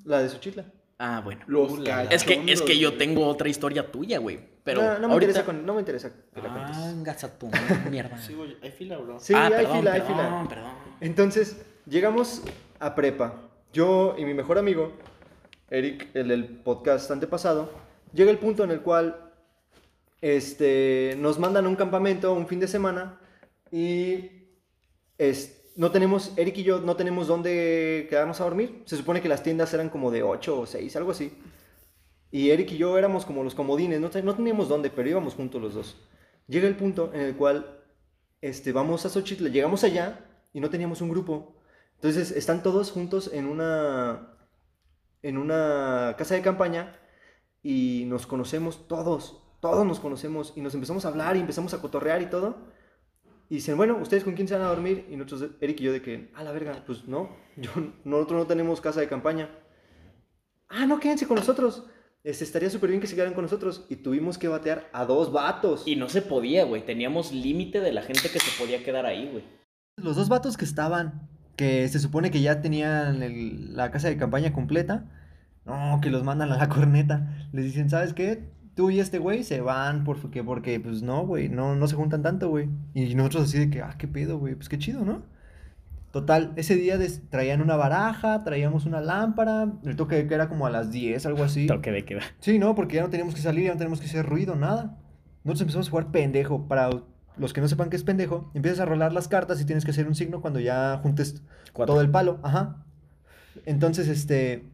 La 0.04 0.22
de 0.22 0.30
Suchitla. 0.30 0.66
Ah, 0.98 1.22
bueno. 1.24 1.42
Los. 1.48 1.72
Es 2.10 2.26
que, 2.26 2.44
es 2.52 2.62
que 2.62 2.78
yo 2.78 2.98
tengo 2.98 3.26
otra 3.26 3.48
historia 3.48 3.90
tuya, 3.90 4.20
güey. 4.20 4.40
Pero 4.66 4.82
no, 4.82 5.00
no 5.00 5.08
me 5.08 5.14
ahorita... 5.14 5.32
interesa, 5.32 5.46
con- 5.46 5.66
no 5.66 5.74
me 5.74 5.80
interesa 5.80 6.12
que 6.34 6.42
la 6.42 6.50
Ah, 6.50 6.54
cuentes. 6.54 7.40
tu 7.40 7.50
mierda. 7.90 8.18
Sí, 8.18 8.34
güey, 8.34 8.58
hay 8.62 8.72
fila, 8.72 8.98
bro. 8.98 9.20
Sí, 9.20 9.34
ah, 9.34 9.46
hay 9.46 9.52
perdón, 9.52 9.78
fila, 9.80 9.94
hay 9.94 10.02
perdón, 10.02 10.18
fila. 10.18 10.46
perdón. 10.50 10.72
Entonces, 11.00 11.62
llegamos 11.88 12.44
a 12.80 12.96
prepa. 12.96 13.36
Yo 13.72 14.16
y 14.18 14.26
mi 14.26 14.34
mejor 14.34 14.58
amigo, 14.58 14.94
Eric, 15.70 16.08
el 16.14 16.28
del 16.30 16.46
podcast 16.46 17.10
antepasado, 17.12 17.72
llega 18.14 18.32
el 18.32 18.40
punto 18.40 18.64
en 18.64 18.72
el 18.72 18.82
cual 18.82 19.32
este, 20.22 21.16
nos 21.20 21.40
mandan 21.40 21.66
a 21.66 21.70
un 21.70 21.76
campamento 21.76 22.34
un 22.34 22.48
fin 22.48 22.60
de 22.60 22.68
semana 22.68 23.20
y 23.72 24.30
es- 25.18 25.56
no 25.76 25.92
tenemos, 25.92 26.34
Eric 26.36 26.58
y 26.58 26.64
yo 26.64 26.80
no 26.82 26.96
tenemos 26.98 27.28
dónde 27.28 28.08
quedarnos 28.10 28.42
a 28.42 28.44
dormir. 28.44 28.82
Se 28.86 28.98
supone 28.98 29.22
que 29.22 29.30
las 29.30 29.44
tiendas 29.44 29.74
eran 29.74 29.90
como 29.90 30.12
de 30.12 30.24
8 30.24 30.60
o 30.60 30.66
6, 30.66 30.94
algo 30.98 31.12
así. 31.12 31.32
Y 32.32 32.50
Eric 32.50 32.72
y 32.74 32.78
yo 32.78 32.98
éramos 32.98 33.26
como 33.26 33.44
los 33.44 33.56
comodines, 33.56 34.02
no, 34.02 34.10
no 34.24 34.36
teníamos 34.36 34.68
dónde, 34.68 34.90
pero 34.90 35.10
íbamos 35.10 35.36
juntos 35.36 35.62
los 35.62 35.74
dos. 35.76 35.98
Llega 36.48 36.68
el 36.68 36.76
punto 36.76 37.12
en 37.14 37.22
el 37.22 37.36
cual 37.36 37.80
este, 38.42 38.72
vamos 38.74 39.06
a 39.06 39.10
Xochitl, 39.10 39.48
llegamos 39.48 39.84
allá 39.84 40.26
y 40.52 40.60
no 40.60 40.70
teníamos 40.70 41.00
un 41.02 41.10
grupo. 41.10 41.56
Entonces 41.96 42.32
están 42.32 42.62
todos 42.62 42.92
juntos 42.92 43.30
en 43.34 43.46
una, 43.46 44.38
en 45.22 45.38
una 45.38 46.16
casa 46.18 46.36
de 46.36 46.42
campaña 46.42 46.96
y 47.62 48.06
nos 48.08 48.26
conocemos 48.28 48.88
todos, 48.88 49.44
todos 49.60 49.86
nos 49.86 50.00
conocemos 50.00 50.54
y 50.56 50.62
nos 50.62 50.74
empezamos 50.74 51.06
a 51.06 51.10
hablar 51.10 51.36
y 51.36 51.42
empezamos 51.42 51.74
a 51.74 51.82
cotorrear 51.82 52.22
y 52.22 52.28
todo. 52.28 52.58
Y 53.50 53.56
dicen, 53.56 53.78
bueno, 53.78 53.98
¿ustedes 53.98 54.24
con 54.24 54.36
quién 54.36 54.48
se 54.48 54.54
van 54.54 54.64
a 54.64 54.70
dormir? 54.70 55.08
Y 55.10 55.18
nosotros, 55.18 55.52
Eric 55.60 55.80
y 55.82 55.84
yo, 55.84 55.92
de 55.92 56.02
que, 56.04 56.32
a 56.36 56.44
la 56.44 56.52
verga, 56.52 56.84
pues 56.86 57.08
no, 57.08 57.36
yo, 57.58 57.72
nosotros 58.04 58.42
no 58.42 58.48
tenemos 58.48 58.80
casa 58.80 59.00
de 59.00 59.08
campaña. 59.08 59.50
Ah, 60.70 60.86
no, 60.86 61.00
quédense 61.00 61.28
con 61.28 61.38
nosotros. 61.38 61.84
Este, 62.24 62.44
estaría 62.44 62.70
súper 62.70 62.92
bien 62.92 63.02
que 63.02 63.08
se 63.08 63.16
quedaran 63.16 63.34
con 63.34 63.44
nosotros. 63.44 63.88
Y 63.90 63.98
tuvimos 63.98 64.38
que 64.38 64.48
batear 64.48 64.88
a 64.94 65.06
dos 65.06 65.32
vatos. 65.32 65.84
Y 65.88 65.96
no 65.96 66.10
se 66.10 66.22
podía, 66.22 66.64
güey. 66.66 66.86
Teníamos 66.86 67.32
límite 67.32 67.80
de 67.80 67.92
la 67.92 68.04
gente 68.04 68.30
que 68.30 68.40
se 68.40 68.62
podía 68.62 68.84
quedar 68.84 69.08
ahí, 69.08 69.30
güey. 69.32 69.44
Los 69.96 70.16
dos 70.16 70.30
vatos 70.30 70.56
que 70.56 70.66
estaban, 70.66 71.28
que 71.60 71.90
se 71.90 72.00
supone 72.00 72.32
que 72.32 72.40
ya 72.42 72.62
tenían 72.62 73.22
el- 73.22 73.76
la 73.76 73.92
casa 73.92 74.08
de 74.08 74.16
campaña 74.16 74.54
completa, 74.54 75.04
no, 75.66 76.00
que 76.02 76.10
los 76.10 76.24
mandan 76.24 76.50
a 76.54 76.56
la 76.58 76.70
corneta. 76.70 77.48
Les 77.52 77.66
dicen, 77.66 77.90
¿sabes 77.90 78.14
qué? 78.14 78.50
Tú 78.76 78.90
y 78.92 79.02
este 79.02 79.20
güey 79.20 79.44
se 79.44 79.60
van 79.60 80.06
porque, 80.06 80.42
porque 80.42 80.80
pues 80.80 81.02
no, 81.02 81.26
güey, 81.28 81.50
no, 81.50 81.76
no 81.76 81.86
se 81.88 81.98
juntan 81.98 82.22
tanto, 82.22 82.48
güey. 82.50 82.70
Y 82.94 83.14
nosotros 83.16 83.44
así 83.50 83.60
de 83.60 83.70
que, 83.70 83.82
ah, 83.82 83.96
qué 83.98 84.08
pedo, 84.08 84.38
güey, 84.40 84.56
pues 84.56 84.70
qué 84.70 84.78
chido, 84.78 85.04
¿no? 85.04 85.22
Total, 86.12 86.54
ese 86.56 86.76
día 86.76 86.98
traían 87.30 87.62
una 87.62 87.76
baraja, 87.76 88.42
traíamos 88.46 88.86
una 88.86 89.02
lámpara, 89.02 89.74
el 89.84 89.98
toque 89.98 90.16
de 90.16 90.28
que 90.28 90.34
era 90.36 90.48
como 90.48 90.66
a 90.66 90.70
las 90.70 90.92
10, 90.92 91.26
algo 91.26 91.44
así. 91.44 91.68
Toque 91.68 91.92
de 91.92 92.06
queda. 92.06 92.22
Sí, 92.40 92.58
no, 92.58 92.74
porque 92.74 92.96
ya 92.96 93.04
no 93.04 93.10
teníamos 93.10 93.36
que 93.36 93.42
salir, 93.42 93.66
ya 93.66 93.72
no 93.74 93.78
tenemos 93.78 94.00
que 94.00 94.08
hacer 94.08 94.26
ruido, 94.26 94.56
nada. 94.56 94.98
Nosotros 95.44 95.62
empezamos 95.62 95.88
a 95.88 95.92
jugar 95.92 96.08
pendejo. 96.12 96.68
Para 96.70 96.90
los 97.38 97.54
que 97.54 97.62
no 97.62 97.68
sepan 97.68 97.90
qué 97.90 97.96
es 97.96 98.04
pendejo, 98.04 98.52
empiezas 98.54 98.80
a 98.82 98.86
rolar 98.86 99.14
las 99.14 99.28
cartas 99.28 99.60
y 99.62 99.66
tienes 99.66 99.86
que 99.86 99.92
hacer 99.92 100.08
un 100.08 100.16
signo 100.16 100.42
cuando 100.42 100.60
ya 100.60 101.00
juntes 101.02 101.42
Cuatro. 101.74 101.94
todo 101.94 102.02
el 102.02 102.10
palo. 102.12 102.40
Ajá. 102.44 102.84
Entonces, 103.66 104.08
este. 104.08 104.70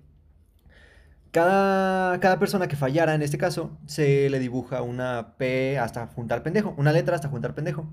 Cada, 1.32 2.18
cada 2.22 2.40
persona 2.40 2.68
que 2.70 2.78
fallara, 2.78 3.14
en 3.14 3.22
este 3.22 3.38
caso, 3.38 3.78
se 3.88 4.30
le 4.30 4.40
dibuja 4.40 4.82
una 4.82 5.36
P 5.38 5.78
hasta 5.78 6.08
juntar 6.08 6.44
pendejo, 6.44 6.74
una 6.78 6.94
letra 6.94 7.16
hasta 7.16 7.28
juntar 7.28 7.54
pendejo. 7.54 7.86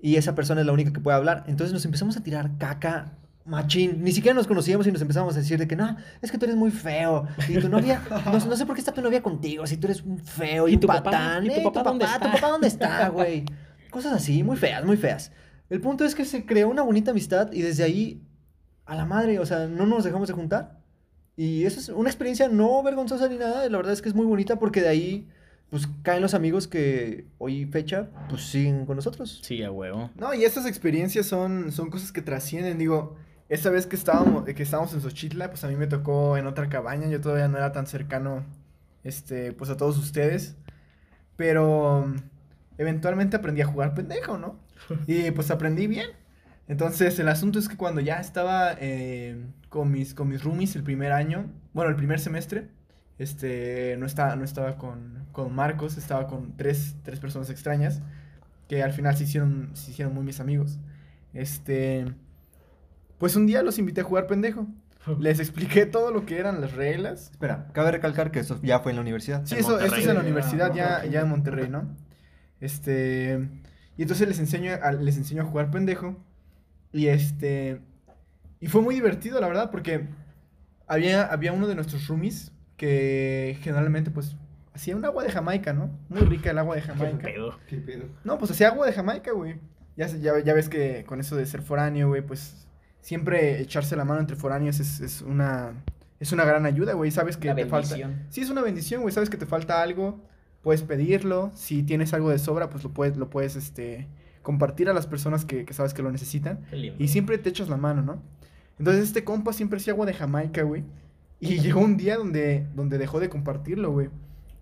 Y 0.00 0.16
esa 0.16 0.34
persona 0.34 0.60
es 0.60 0.66
la 0.66 0.72
única 0.74 0.92
que 0.92 1.00
puede 1.00 1.16
hablar. 1.16 1.44
Entonces 1.46 1.72
nos 1.72 1.84
empezamos 1.86 2.16
a 2.18 2.22
tirar 2.22 2.58
caca 2.58 3.12
machín. 3.46 4.04
Ni 4.04 4.12
siquiera 4.12 4.34
nos 4.34 4.46
conocíamos 4.46 4.86
y 4.86 4.92
nos 4.92 5.00
empezamos 5.00 5.34
a 5.34 5.38
decir 5.38 5.58
de 5.58 5.66
que 5.66 5.76
no, 5.76 5.96
es 6.20 6.30
que 6.30 6.36
tú 6.36 6.44
eres 6.44 6.56
muy 6.56 6.70
feo. 6.70 7.26
Y 7.48 7.58
tu 7.58 7.70
novia, 7.70 8.02
no, 8.26 8.32
no 8.38 8.56
sé 8.56 8.66
por 8.66 8.74
qué 8.74 8.80
está 8.82 8.92
tu 8.92 9.00
novia 9.00 9.22
contigo, 9.22 9.66
si 9.66 9.78
tú 9.78 9.86
eres 9.86 10.02
un 10.02 10.18
feo 10.18 10.68
y, 10.68 10.72
¿Y 10.72 10.74
un 10.74 10.80
tu 10.80 10.86
papá? 10.88 11.04
patán. 11.04 11.46
¿Y 11.46 11.48
tu 11.48 11.54
"Eh, 11.54 11.62
papá 11.64 11.82
dónde 11.82 12.04
¿Tu 12.04 12.12
está?" 12.12 12.32
papá 12.32 12.48
dónde 12.48 12.68
está, 12.68 13.08
güey? 13.08 13.44
Cosas 13.90 14.12
así, 14.12 14.42
muy 14.42 14.56
feas, 14.56 14.84
muy 14.84 14.96
feas. 14.96 15.32
El 15.70 15.80
punto 15.80 16.04
es 16.04 16.14
que 16.14 16.24
se 16.24 16.46
creó 16.46 16.68
una 16.68 16.82
bonita 16.82 17.10
amistad 17.10 17.52
y 17.52 17.62
desde 17.62 17.84
ahí, 17.84 18.22
a 18.86 18.94
la 18.94 19.04
madre, 19.04 19.38
o 19.38 19.46
sea, 19.46 19.66
no 19.66 19.86
nos 19.86 20.04
dejamos 20.04 20.28
de 20.28 20.34
juntar. 20.34 20.80
Y 21.36 21.64
eso 21.64 21.78
es 21.78 21.88
una 21.88 22.08
experiencia 22.08 22.48
no 22.48 22.82
vergonzosa 22.82 23.28
ni 23.28 23.36
nada, 23.36 23.68
la 23.68 23.76
verdad 23.76 23.92
es 23.92 24.02
que 24.02 24.08
es 24.08 24.14
muy 24.14 24.26
bonita 24.26 24.58
porque 24.58 24.80
de 24.80 24.88
ahí, 24.88 25.28
pues, 25.70 25.88
caen 26.02 26.22
los 26.22 26.34
amigos 26.34 26.66
que 26.66 27.26
hoy 27.38 27.66
fecha, 27.66 28.08
pues, 28.28 28.42
siguen 28.42 28.86
con 28.86 28.96
nosotros. 28.96 29.40
Sí, 29.42 29.62
a 29.62 29.70
huevo. 29.70 30.10
No, 30.16 30.34
y 30.34 30.44
estas 30.44 30.66
experiencias 30.66 31.26
son, 31.26 31.70
son 31.70 31.90
cosas 31.90 32.12
que 32.12 32.22
trascienden. 32.22 32.78
Digo, 32.78 33.16
esta 33.48 33.70
vez 33.70 33.86
que 33.86 33.96
estábamos, 33.96 34.44
que 34.44 34.62
estábamos 34.62 34.92
en 34.94 35.00
Xochitla, 35.00 35.50
pues 35.50 35.64
a 35.64 35.68
mí 35.68 35.76
me 35.76 35.86
tocó 35.86 36.36
en 36.36 36.46
otra 36.46 36.68
cabaña. 36.68 37.08
Yo 37.08 37.20
todavía 37.20 37.48
no 37.48 37.58
era 37.58 37.72
tan 37.72 37.86
cercano, 37.86 38.44
este, 39.04 39.52
pues 39.52 39.70
a 39.70 39.76
todos 39.76 39.96
ustedes. 39.98 40.56
Pero 41.36 42.12
eventualmente 42.78 43.36
aprendí 43.36 43.60
a 43.60 43.66
jugar 43.66 43.94
pendejo, 43.94 44.38
¿no? 44.38 44.58
Y 45.06 45.30
pues 45.32 45.50
aprendí 45.50 45.86
bien. 45.86 46.08
Entonces, 46.68 47.18
el 47.18 47.28
asunto 47.28 47.58
es 47.58 47.68
que 47.68 47.76
cuando 47.76 48.00
ya 48.00 48.20
estaba 48.20 48.74
eh, 48.78 49.42
con, 49.68 49.90
mis, 49.90 50.14
con 50.14 50.28
mis 50.28 50.44
roomies 50.44 50.76
el 50.76 50.82
primer 50.82 51.12
año, 51.12 51.50
bueno, 51.72 51.90
el 51.90 51.96
primer 51.96 52.20
semestre, 52.20 52.68
este, 53.18 53.96
no 53.98 54.06
estaba, 54.06 54.36
no 54.36 54.44
estaba 54.44 54.76
con, 54.76 55.26
con 55.32 55.54
Marcos, 55.54 55.96
estaba 55.96 56.26
con 56.26 56.56
tres, 56.56 56.96
tres 57.02 57.20
personas 57.20 57.50
extrañas 57.50 58.00
que 58.68 58.82
al 58.82 58.92
final 58.92 59.16
se 59.16 59.24
hicieron, 59.24 59.70
se 59.74 59.90
hicieron 59.90 60.14
muy 60.14 60.24
mis 60.24 60.40
amigos. 60.40 60.78
Este, 61.32 62.06
pues 63.18 63.34
un 63.34 63.46
día 63.46 63.62
los 63.62 63.78
invité 63.78 64.02
a 64.02 64.04
jugar 64.04 64.26
pendejo. 64.26 64.66
Les 65.18 65.40
expliqué 65.40 65.86
todo 65.86 66.12
lo 66.12 66.26
que 66.26 66.38
eran 66.38 66.60
las 66.60 66.72
reglas. 66.72 67.30
Espera, 67.30 67.68
cabe 67.72 67.92
recalcar 67.92 68.30
que 68.30 68.40
eso 68.40 68.60
ya 68.62 68.80
fue 68.80 68.92
en 68.92 68.96
la 68.96 69.02
universidad. 69.02 69.44
Sí, 69.46 69.54
En 69.54 69.60
eso, 69.60 69.80
esto 69.80 69.96
es 69.96 70.06
en 70.06 70.14
la 70.14 70.20
universidad, 70.20 70.70
Ah, 70.72 70.74
ya, 70.74 71.04
ya 71.06 71.20
en 71.20 71.28
Monterrey, 71.28 71.68
¿no? 71.70 71.88
Este, 72.60 73.48
y 73.96 74.02
entonces 74.02 74.28
les 74.28 74.38
enseño, 74.38 74.72
a, 74.82 74.92
les 74.92 75.16
enseño 75.16 75.42
a 75.42 75.46
jugar 75.46 75.70
pendejo. 75.70 76.16
Y 76.92 77.08
este, 77.08 77.80
y 78.60 78.66
fue 78.68 78.80
muy 78.80 78.94
divertido, 78.94 79.40
la 79.40 79.48
verdad, 79.48 79.70
porque 79.70 80.08
había, 80.86 81.24
había 81.24 81.52
uno 81.52 81.66
de 81.66 81.74
nuestros 81.74 82.06
roomies 82.08 82.52
que 82.76 83.58
generalmente, 83.62 84.10
pues, 84.10 84.36
hacía 84.74 84.96
un 84.96 85.04
agua 85.04 85.24
de 85.24 85.30
Jamaica, 85.30 85.72
¿no? 85.72 85.90
Muy 86.08 86.20
rica 86.22 86.50
el 86.50 86.58
agua 86.58 86.76
de 86.76 86.82
Jamaica. 86.82 87.26
pedo? 87.26 87.58
¿Qué 87.68 87.76
pedo? 87.78 88.06
No, 88.24 88.38
pues 88.38 88.50
hacía 88.50 88.68
agua 88.68 88.86
de 88.86 88.92
Jamaica, 88.92 89.32
güey. 89.32 89.56
Ya, 89.96 90.06
ya, 90.06 90.38
ya 90.38 90.54
ves 90.54 90.68
que 90.68 91.04
con 91.04 91.18
eso 91.20 91.34
de 91.36 91.44
ser 91.44 91.62
foráneo, 91.62 92.08
güey, 92.08 92.22
pues 92.22 92.66
siempre 93.00 93.60
echarse 93.60 93.96
la 93.96 94.04
mano 94.04 94.20
entre 94.20 94.36
foráneos 94.36 94.78
es, 94.80 95.00
es 95.00 95.22
una 95.22 95.72
es 96.20 96.32
una 96.32 96.44
gran 96.44 96.66
ayuda, 96.66 96.92
güey. 96.94 97.10
Sabes 97.10 97.36
que 97.36 97.48
Una 97.48 97.56
te 97.56 97.66
falta. 97.66 97.94
bendición. 97.94 98.26
Sí, 98.30 98.40
es 98.42 98.50
una 98.50 98.62
bendición, 98.62 99.02
güey. 99.02 99.12
Sabes 99.14 99.28
que 99.30 99.36
te 99.36 99.46
falta 99.46 99.82
algo, 99.82 100.20
puedes 100.62 100.82
pedirlo. 100.82 101.50
Si 101.54 101.82
tienes 101.82 102.12
algo 102.14 102.30
de 102.30 102.38
sobra, 102.38 102.70
pues 102.70 102.84
lo 102.84 102.90
puedes, 102.90 103.16
lo 103.16 103.30
puedes 103.30 103.56
este, 103.56 104.08
compartir 104.42 104.88
a 104.88 104.92
las 104.92 105.06
personas 105.06 105.44
que, 105.44 105.64
que 105.64 105.74
sabes 105.74 105.94
que 105.94 106.02
lo 106.02 106.10
necesitan. 106.10 106.60
Y 106.98 107.08
siempre 107.08 107.38
te 107.38 107.50
echas 107.50 107.68
la 107.68 107.76
mano, 107.76 108.02
¿no? 108.02 108.22
Entonces 108.78 109.04
este 109.04 109.24
compa 109.24 109.52
siempre 109.52 109.78
hacía 109.78 109.92
agua 109.92 110.06
de 110.06 110.14
Jamaica, 110.14 110.62
güey. 110.62 110.84
Y 111.40 111.58
llegó 111.60 111.80
un 111.80 111.96
día 111.96 112.16
donde, 112.16 112.66
donde 112.74 112.98
dejó 112.98 113.20
de 113.20 113.28
compartirlo, 113.28 113.92
güey. 113.92 114.08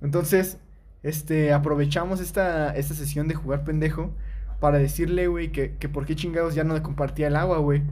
Entonces, 0.02 0.58
este, 1.02 1.52
aprovechamos 1.52 2.20
esta, 2.20 2.74
esta 2.76 2.94
sesión 2.94 3.28
de 3.28 3.34
jugar 3.34 3.64
pendejo 3.64 4.12
para 4.60 4.78
decirle, 4.78 5.26
güey, 5.26 5.52
que, 5.52 5.76
que 5.76 5.88
por 5.88 6.06
qué 6.06 6.16
chingados 6.16 6.54
ya 6.54 6.64
no 6.64 6.74
le 6.74 6.82
compartía 6.82 7.28
el 7.28 7.36
agua, 7.36 7.58
güey. 7.58 7.82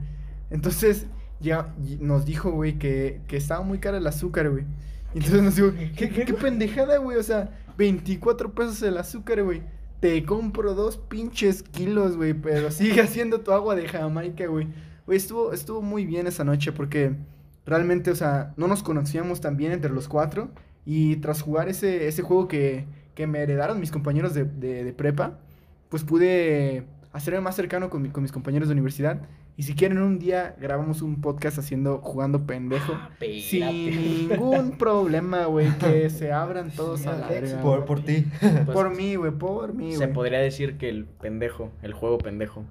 Entonces, 0.49 1.07
ya 1.39 1.73
nos 1.99 2.25
dijo, 2.25 2.51
güey, 2.51 2.77
que, 2.77 3.21
que 3.27 3.37
estaba 3.37 3.63
muy 3.63 3.79
cara 3.79 3.97
el 3.97 4.07
azúcar, 4.07 4.49
güey. 4.49 4.65
Entonces 5.13 5.41
nos 5.41 5.55
dijo, 5.55 5.71
¿qué, 5.95 6.09
qué, 6.09 6.25
qué 6.25 6.33
pendejada, 6.33 6.97
güey? 6.97 7.17
O 7.17 7.23
sea, 7.23 7.51
24 7.77 8.53
pesos 8.53 8.81
el 8.83 8.97
azúcar, 8.97 9.43
güey. 9.43 9.61
Te 9.99 10.23
compro 10.25 10.73
dos 10.75 10.97
pinches 10.97 11.63
kilos, 11.63 12.17
güey, 12.17 12.33
pero 12.33 12.71
sigue 12.71 13.01
haciendo 13.01 13.41
tu 13.41 13.51
agua 13.51 13.75
de 13.75 13.87
Jamaica, 13.87 14.47
güey. 14.47 14.67
Güey, 15.05 15.17
estuvo, 15.17 15.53
estuvo 15.53 15.81
muy 15.81 16.05
bien 16.05 16.27
esa 16.27 16.43
noche 16.43 16.71
porque 16.71 17.15
realmente, 17.65 18.11
o 18.11 18.15
sea, 18.15 18.53
no 18.57 18.67
nos 18.67 18.83
conocíamos 18.83 19.41
tan 19.41 19.57
bien 19.57 19.71
entre 19.71 19.91
los 19.91 20.07
cuatro. 20.07 20.49
Y 20.85 21.15
tras 21.17 21.41
jugar 21.41 21.67
ese, 21.69 22.07
ese 22.07 22.21
juego 22.21 22.47
que, 22.47 22.85
que 23.15 23.25
me 23.27 23.39
heredaron 23.39 23.79
mis 23.79 23.91
compañeros 23.91 24.33
de, 24.35 24.45
de, 24.45 24.93
prepa, 24.93 25.39
pues 25.89 26.03
pude 26.03 26.85
hacerme 27.11 27.41
más 27.41 27.55
cercano 27.55 27.89
con, 27.89 28.01
mi- 28.03 28.09
con 28.09 28.21
mis 28.23 28.31
compañeros 28.31 28.67
de 28.67 28.73
universidad. 28.73 29.21
Y 29.57 29.63
si 29.63 29.73
quieren 29.73 29.99
un 29.99 30.19
día 30.19 30.53
grabamos 30.59 31.01
un 31.01 31.21
podcast 31.21 31.57
haciendo 31.57 31.99
jugando 31.99 32.45
pendejo. 32.45 32.93
Ah. 32.93 33.09
Sin 33.19 34.27
ningún 34.29 34.77
problema, 34.77 35.45
güey. 35.45 35.69
Que 35.77 36.09
se 36.09 36.33
abran 36.33 36.71
todos 36.71 37.07
a 37.07 37.17
la 37.17 37.27
verga. 37.29 37.61
Por, 37.61 37.85
por 37.85 38.03
ti. 38.03 38.25
Pues, 38.39 38.65
Por 38.65 38.95
mí, 38.95 39.15
güey, 39.15 39.31
por 39.31 39.73
mí, 39.73 39.95
Se 39.95 40.09
podría 40.09 40.39
decir 40.39 40.77
que 40.77 40.89
el 40.89 41.05
pendejo, 41.05 41.71
el 41.83 41.93
juego 41.93 42.17
pendejo, 42.17 42.65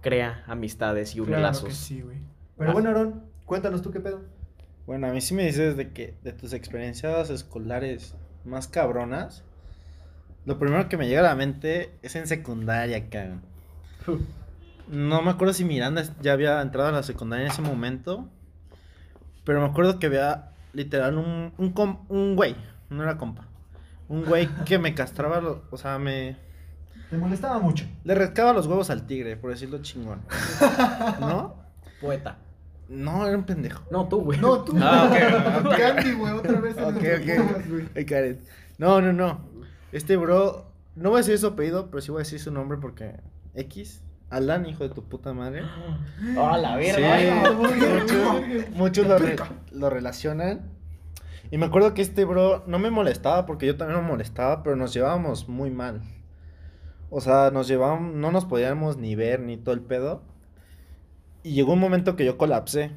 crea 0.00 0.42
amistades 0.48 1.14
y 1.14 1.20
une 1.20 1.28
Claro 1.28 1.42
lazos. 1.42 1.68
que 1.68 1.74
sí, 1.74 2.00
güey. 2.00 2.18
Pero 2.58 2.72
bueno, 2.72 2.90
Aaron, 2.90 3.22
cuéntanos 3.44 3.80
tú 3.82 3.92
qué 3.92 4.00
pedo. 4.00 4.22
Bueno, 4.86 5.06
a 5.06 5.12
mí 5.12 5.20
sí 5.20 5.34
me 5.34 5.46
dices 5.46 5.76
de 5.76 5.92
que 5.92 6.14
de 6.24 6.32
tus 6.32 6.52
experiencias 6.52 7.30
escolares 7.30 8.14
más 8.44 8.66
cabronas. 8.66 9.44
Lo 10.44 10.58
primero 10.58 10.88
que 10.88 10.96
me 10.96 11.06
llega 11.06 11.20
a 11.20 11.24
la 11.24 11.34
mente 11.36 11.90
es 12.02 12.16
en 12.16 12.26
secundaria, 12.26 13.08
cabrón. 13.08 13.40
No 14.88 15.22
me 15.22 15.30
acuerdo 15.30 15.54
si 15.54 15.64
Miranda 15.64 16.04
ya 16.20 16.32
había 16.32 16.60
entrado 16.60 16.88
a 16.88 16.92
la 16.92 17.02
secundaria 17.02 17.46
en 17.46 17.52
ese 17.52 17.62
momento. 17.62 18.28
Pero 19.44 19.60
me 19.60 19.66
acuerdo 19.66 19.98
que 19.98 20.06
había 20.06 20.50
literal 20.72 21.18
un, 21.18 21.52
un, 21.58 21.72
com- 21.72 22.04
un 22.08 22.34
güey, 22.36 22.56
no 22.90 23.02
era 23.02 23.16
compa. 23.18 23.46
Un 24.08 24.24
güey 24.24 24.48
que 24.66 24.78
me 24.78 24.94
castraba, 24.94 25.42
o 25.70 25.76
sea, 25.76 25.98
me... 25.98 26.36
Te 27.10 27.16
molestaba 27.18 27.58
mucho. 27.58 27.84
Le 28.04 28.14
rescaba 28.14 28.52
los 28.52 28.66
huevos 28.66 28.90
al 28.90 29.06
tigre, 29.06 29.36
por 29.36 29.50
decirlo 29.50 29.78
chingón. 29.82 30.20
¿No? 31.20 31.54
Poeta. 32.00 32.38
No, 32.88 33.26
era 33.26 33.36
un 33.36 33.44
pendejo. 33.44 33.82
No, 33.90 34.08
tú, 34.08 34.20
güey. 34.22 34.38
No, 34.40 34.62
tú. 34.62 34.76
Ah, 34.80 35.60
ok. 35.64 35.76
Candy, 35.76 36.12
güey, 36.12 36.32
otra 36.32 36.60
vez. 36.60 36.76
en 36.76 36.84
Ok, 36.84 37.04
ok. 38.02 38.40
No, 38.78 39.00
no, 39.00 39.12
no. 39.12 39.40
Este 39.92 40.16
bro, 40.16 40.66
no 40.96 41.10
voy 41.10 41.18
a 41.18 41.22
decir 41.22 41.38
su 41.38 41.46
apellido, 41.46 41.88
pero 41.90 42.00
sí 42.02 42.10
voy 42.10 42.20
a 42.20 42.24
decir 42.24 42.40
su 42.40 42.50
nombre 42.50 42.78
porque 42.78 43.14
X, 43.54 44.02
Alan, 44.36 44.66
hijo 44.66 44.86
de 44.86 44.94
tu 44.94 45.02
puta 45.04 45.32
madre. 45.32 45.62
Ah, 46.38 46.56
la 46.58 46.80
Sí, 46.82 46.92
verga. 47.00 47.52
muchos, 47.52 48.70
muchos 48.74 49.06
lo, 49.06 49.18
re- 49.18 49.36
lo 49.72 49.90
relacionan. 49.90 50.62
Y 51.50 51.58
me 51.58 51.66
acuerdo 51.66 51.94
que 51.94 52.02
este 52.02 52.24
bro 52.24 52.64
no 52.66 52.78
me 52.78 52.90
molestaba 52.90 53.46
porque 53.46 53.66
yo 53.66 53.76
también 53.76 54.00
me 54.00 54.06
molestaba, 54.08 54.62
pero 54.62 54.76
nos 54.76 54.92
llevábamos 54.94 55.48
muy 55.48 55.70
mal. 55.70 56.00
O 57.10 57.20
sea, 57.20 57.50
nos 57.52 57.68
llevábamos, 57.68 58.14
no 58.14 58.32
nos 58.32 58.44
podíamos 58.44 58.96
ni 58.96 59.14
ver 59.14 59.40
ni 59.40 59.56
todo 59.56 59.74
el 59.74 59.80
pedo. 59.82 60.22
Y 61.42 61.52
llegó 61.52 61.74
un 61.74 61.80
momento 61.80 62.16
que 62.16 62.24
yo 62.24 62.36
colapsé. 62.38 62.90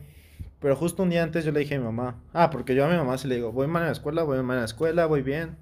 Pero 0.60 0.76
justo 0.76 1.04
un 1.04 1.12
día 1.12 1.22
antes 1.22 1.46
yo 1.46 1.52
le 1.52 1.60
dije 1.60 1.76
a 1.76 1.78
mi 1.78 1.84
mamá, 1.86 2.16
ah, 2.34 2.50
porque 2.50 2.74
yo 2.74 2.84
a 2.84 2.88
mi 2.88 2.96
mamá 2.98 3.16
sí 3.20 3.28
le 3.28 3.36
digo, 3.36 3.52
voy 3.52 3.68
mal 3.68 3.84
en 3.84 3.88
la 3.90 3.92
escuela, 3.94 4.24
voy 4.24 4.42
mal 4.42 4.56
en 4.58 4.62
la 4.62 4.66
escuela, 4.66 5.06
voy 5.06 5.22
bien. 5.22 5.56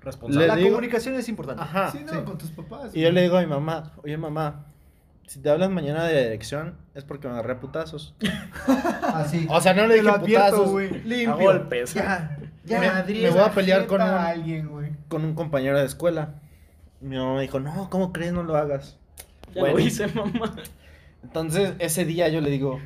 Responsable. 0.00 0.40
Le 0.46 0.48
la 0.48 0.56
digo- 0.56 0.70
comunicación 0.70 1.14
es 1.14 1.28
importante. 1.28 1.62
Ajá. 1.62 1.92
Sí, 1.92 2.00
no, 2.04 2.12
sí. 2.12 2.18
con 2.24 2.36
tus 2.36 2.50
papás. 2.50 2.90
Y 2.96 3.02
yo 3.02 3.12
le 3.12 3.22
digo 3.22 3.36
a 3.36 3.40
mi 3.42 3.46
mamá, 3.46 3.92
oye 4.02 4.16
mamá, 4.16 4.66
si 5.26 5.40
te 5.40 5.50
hablan 5.50 5.72
mañana 5.74 6.04
de 6.04 6.14
la 6.14 6.20
dirección 6.20 6.76
es 6.94 7.04
porque 7.04 7.26
me 7.28 7.34
agarré 7.34 7.54
a 7.54 7.60
putazos. 7.60 8.14
Así. 9.02 9.46
O 9.50 9.60
sea, 9.60 9.74
no 9.74 9.86
le 9.86 10.00
dije 10.00 10.12
putazos. 10.18 10.70
güey. 10.70 10.88
A 10.88 10.98
Limpio. 11.04 11.36
golpes. 11.36 11.94
Ya, 11.94 12.38
ya, 12.64 12.80
Me- 12.80 12.86
Adri, 12.88 13.22
me 13.22 13.30
voy 13.30 13.40
a 13.40 13.50
pelear 13.50 13.86
con 13.86 14.00
un- 14.02 14.08
a 14.08 14.26
alguien, 14.28 14.68
güey. 14.68 14.92
Con 15.08 15.24
un 15.24 15.34
compañero 15.34 15.78
de 15.78 15.84
escuela. 15.86 16.34
Mi 17.00 17.16
mamá 17.16 17.34
me 17.34 17.42
dijo, 17.42 17.60
no, 17.60 17.90
¿cómo 17.90 18.12
crees? 18.12 18.32
No 18.32 18.42
lo 18.42 18.56
hagas. 18.56 18.98
Ya 19.54 19.60
Bueno. 19.60 19.76
lo 19.78 19.80
hice, 19.80 20.06
mamá. 20.08 20.54
Entonces, 21.22 21.74
ese 21.78 22.04
día 22.04 22.28
yo 22.28 22.40
le 22.40 22.50
digo, 22.50 22.80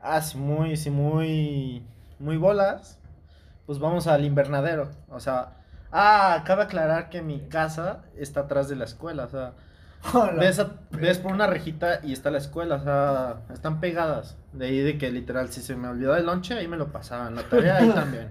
ah, 0.00 0.20
si 0.20 0.36
muy, 0.36 0.76
si 0.76 0.90
muy, 0.90 1.84
muy 2.18 2.36
bolas, 2.36 2.98
pues 3.66 3.78
vamos 3.78 4.06
al 4.06 4.24
invernadero. 4.24 4.90
O 5.08 5.20
sea, 5.20 5.54
ah, 5.92 6.42
cabe 6.44 6.64
aclarar 6.64 7.08
que 7.08 7.22
mi 7.22 7.40
casa 7.48 8.02
está 8.16 8.40
atrás 8.40 8.68
de 8.68 8.76
la 8.76 8.84
escuela, 8.84 9.24
o 9.24 9.28
sea, 9.28 9.52
ves, 10.38 10.58
a- 10.58 10.72
ves 10.90 11.18
por 11.18 11.32
una 11.32 11.46
rejita 11.46 12.00
y 12.02 12.12
está 12.12 12.30
la 12.30 12.38
escuela, 12.38 12.76
o 12.76 12.82
sea, 12.82 13.36
están 13.52 13.80
pegadas. 13.80 14.36
De 14.52 14.66
ahí 14.66 14.78
de 14.80 14.98
que 14.98 15.10
literal, 15.10 15.48
si 15.50 15.60
se 15.62 15.74
me 15.76 15.88
olvidó 15.88 16.16
el 16.16 16.26
lonche, 16.26 16.54
ahí 16.54 16.68
me 16.68 16.76
lo 16.76 16.92
pasaban, 16.92 17.34
la 17.34 17.42
tarea 17.42 17.76
ahí 17.78 17.88
también. 17.94 18.30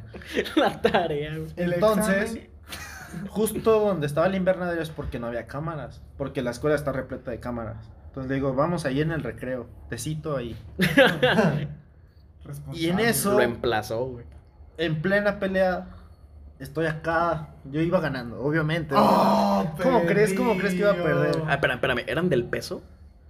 La 0.56 0.82
tarea, 0.82 1.36
güey. 1.38 1.52
El 1.58 1.74
Entonces, 1.74 2.36
examen- 2.36 2.50
justo 3.30 3.80
donde 3.80 4.08
estaba 4.08 4.28
el 4.28 4.36
invernadero 4.36 4.82
es 4.82 4.90
porque 4.90 5.20
no 5.20 5.28
había 5.28 5.46
cámaras, 5.48 6.02
porque 6.18 6.42
la 6.42 6.52
escuela 6.52 6.76
está 6.76 6.92
repleta 6.92 7.32
de 7.32 7.40
cámaras. 7.40 7.90
Entonces 8.08 8.30
le 8.30 8.36
digo, 8.36 8.54
vamos 8.54 8.86
ahí 8.86 9.02
en 9.02 9.12
el 9.12 9.24
recreo, 9.24 9.68
te 9.90 9.98
cito 9.98 10.38
ahí. 10.38 10.56
Y 12.74 12.90
en 12.90 13.00
eso- 13.00 13.34
Lo 13.34 13.42
emplazó, 13.42 14.06
güey. 14.06 14.26
En 14.78 15.02
plena 15.02 15.40
pelea, 15.40 15.88
estoy 16.64 16.86
acá, 16.88 17.50
yo 17.66 17.82
iba 17.82 18.00
ganando, 18.00 18.42
obviamente. 18.42 18.96
¡Oh, 18.98 19.66
¿Cómo 19.82 20.06
crees? 20.06 20.34
¿Cómo 20.34 20.58
crees 20.58 20.74
que 20.74 20.80
iba 20.80 20.92
a 20.92 20.96
perder? 20.96 21.44
Ah, 21.48 21.54
espérame, 21.54 21.76
espérame. 21.76 22.04
¿Eran 22.08 22.30
del 22.30 22.46
peso? 22.46 22.82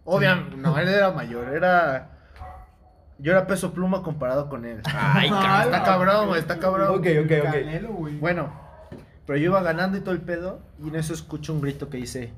Obviamente, 0.06 0.56
no, 0.58 0.78
él 0.78 0.88
era 0.88 1.12
mayor, 1.12 1.54
era... 1.54 2.10
Yo 3.20 3.32
era 3.32 3.48
peso 3.48 3.74
pluma 3.74 4.02
comparado 4.04 4.50
con 4.50 4.66
él. 4.66 4.82
Ay, 4.86 5.30
Ah, 5.32 5.62
está 5.66 5.84
cabrón, 5.84 6.28
güey, 6.28 6.40
está 6.40 6.60
cabrón. 6.60 6.90
Ok, 6.90 7.08
ok, 7.24 7.32
ok. 7.48 7.54
Canelo. 7.54 7.90
Bueno, 8.20 8.52
pero 9.26 9.38
yo 9.38 9.46
iba 9.46 9.62
ganando 9.62 9.98
y 9.98 10.02
todo 10.02 10.14
el 10.14 10.22
pedo, 10.22 10.60
y 10.84 10.90
en 10.90 10.96
eso 10.96 11.14
escucho 11.14 11.54
un 11.54 11.62
grito 11.62 11.90
que 11.90 11.98
dice, 11.98 12.34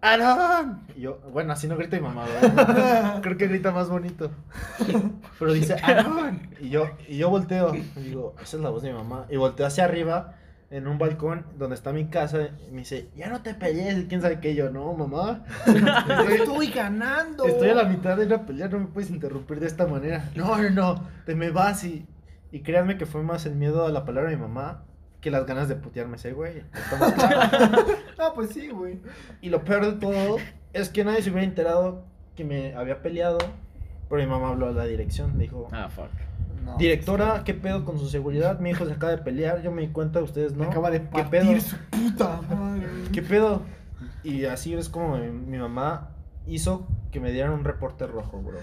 ¡Aaron! 0.00 0.80
Y 0.96 1.02
yo, 1.02 1.18
bueno, 1.32 1.52
así 1.52 1.66
no 1.66 1.76
grita 1.76 1.96
mi 1.96 2.02
mamá, 2.02 2.24
¿verdad? 2.24 3.20
Creo 3.22 3.36
que 3.36 3.48
grita 3.48 3.72
más 3.72 3.88
bonito. 3.88 4.30
Pero 5.38 5.52
dice, 5.52 5.74
¡Aaron! 5.82 6.48
Y 6.60 6.68
yo, 6.68 6.88
y 7.08 7.18
yo 7.18 7.30
volteo, 7.30 7.74
y 7.74 7.82
digo, 8.00 8.34
esa 8.40 8.56
es 8.56 8.62
la 8.62 8.70
voz 8.70 8.82
de 8.82 8.92
mi 8.92 8.96
mamá. 8.96 9.26
Y 9.28 9.36
volteo 9.36 9.66
hacia 9.66 9.84
arriba, 9.84 10.36
en 10.70 10.86
un 10.86 10.98
balcón 10.98 11.46
donde 11.56 11.74
está 11.74 11.92
mi 11.92 12.06
casa, 12.06 12.50
y 12.68 12.70
me 12.70 12.78
dice, 12.80 13.08
ya 13.16 13.28
no 13.28 13.42
te 13.42 13.54
pelees, 13.54 14.06
quién 14.08 14.22
sabe 14.22 14.38
qué. 14.38 14.52
Y 14.52 14.56
yo, 14.56 14.70
no, 14.70 14.92
mamá. 14.94 15.44
Estoy, 15.66 16.34
Estoy 16.34 16.66
ganando. 16.68 17.44
estoy 17.44 17.70
a 17.70 17.74
la 17.74 17.84
mitad 17.84 18.16
de 18.16 18.26
una 18.26 18.46
pelea, 18.46 18.68
no 18.68 18.78
me 18.78 18.86
puedes 18.86 19.10
interrumpir 19.10 19.58
de 19.58 19.66
esta 19.66 19.86
manera. 19.86 20.30
No, 20.36 20.56
no, 20.56 20.70
no, 20.70 21.08
te 21.26 21.34
me 21.34 21.50
vas 21.50 21.84
y... 21.84 22.06
Y 22.50 22.60
créanme 22.60 22.96
que 22.96 23.04
fue 23.04 23.22
más 23.22 23.44
el 23.44 23.56
miedo 23.56 23.84
a 23.84 23.90
la 23.90 24.06
palabra 24.06 24.30
de 24.30 24.36
mi 24.36 24.42
mamá 24.42 24.84
que 25.20 25.30
las 25.30 25.46
ganas 25.46 25.68
de 25.68 25.74
putearme 25.76 26.16
ese 26.16 26.32
güey. 26.32 26.62
Estamos 26.74 27.12
claros. 27.12 27.84
No, 28.18 28.34
pues 28.34 28.50
sí, 28.50 28.68
güey. 28.68 28.98
Y 29.40 29.48
lo 29.50 29.64
peor 29.64 29.86
de 29.86 29.92
todo 29.92 30.36
es 30.72 30.88
que 30.88 31.04
nadie 31.04 31.22
se 31.22 31.30
hubiera 31.30 31.44
enterado 31.46 32.04
que 32.36 32.44
me 32.44 32.74
había 32.74 33.00
peleado. 33.02 33.38
Pero 34.08 34.22
mi 34.22 34.28
mamá 34.28 34.48
habló 34.50 34.68
a 34.68 34.72
la 34.72 34.84
dirección. 34.84 35.38
Dijo, 35.38 35.68
Ah, 35.72 35.88
fuck. 35.88 36.08
No, 36.64 36.76
directora, 36.76 37.42
¿qué 37.44 37.54
pedo 37.54 37.84
con 37.84 37.98
su 37.98 38.08
seguridad? 38.08 38.58
Mi 38.58 38.70
hijo 38.70 38.84
se 38.86 38.92
acaba 38.92 39.12
de 39.12 39.18
pelear. 39.18 39.62
Yo 39.62 39.70
me 39.70 39.82
di 39.82 39.88
cuenta, 39.88 40.20
ustedes 40.20 40.54
Me 40.54 40.64
no. 40.64 40.70
acaba 40.70 40.90
de 40.90 41.02
¿Qué 41.08 41.22
pedo? 41.24 41.60
su 41.60 41.76
puta 41.90 42.40
madre. 42.50 42.86
¿Qué 43.12 43.22
pedo? 43.22 43.62
Y 44.24 44.44
así 44.46 44.74
es 44.74 44.88
como 44.88 45.16
mi, 45.18 45.28
mi 45.30 45.58
mamá 45.58 46.10
hizo 46.46 46.86
que 47.12 47.20
me 47.20 47.30
dieran 47.32 47.52
un 47.52 47.64
reporte 47.64 48.06
rojo, 48.06 48.38
bro. 48.40 48.58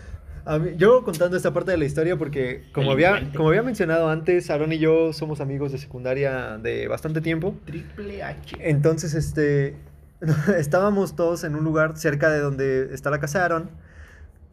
A 0.45 0.60
mí- 0.60 0.71
yo 0.77 1.03
contando 1.03 1.36
esta 1.36 1.51
parte 1.53 1.71
de 1.71 1.77
la 1.77 1.86
historia 1.86 2.17
porque 2.17 2.63
como 2.71 2.91
había, 2.91 3.31
como 3.36 3.49
había 3.49 3.63
mencionado 3.63 4.10
antes, 4.10 4.49
Aaron 4.49 4.71
y 4.71 4.77
yo 4.77 5.12
somos 5.12 5.41
amigos 5.41 5.71
de 5.71 5.79
secundaria 5.79 6.58
de 6.58 6.88
bastante 6.88 7.19
tiempo. 7.21 7.55
Triple 7.65 8.21
H. 8.21 8.58
Entonces, 8.60 9.15
este, 9.15 9.75
estábamos 10.58 11.15
todos 11.15 11.43
en 11.43 11.55
un 11.55 11.63
lugar 11.63 11.97
cerca 11.97 12.29
de 12.29 12.39
donde 12.39 12.93
está 12.93 13.10
la 13.10 13.19
casa 13.19 13.39
de 13.39 13.45
Aaron, 13.45 13.69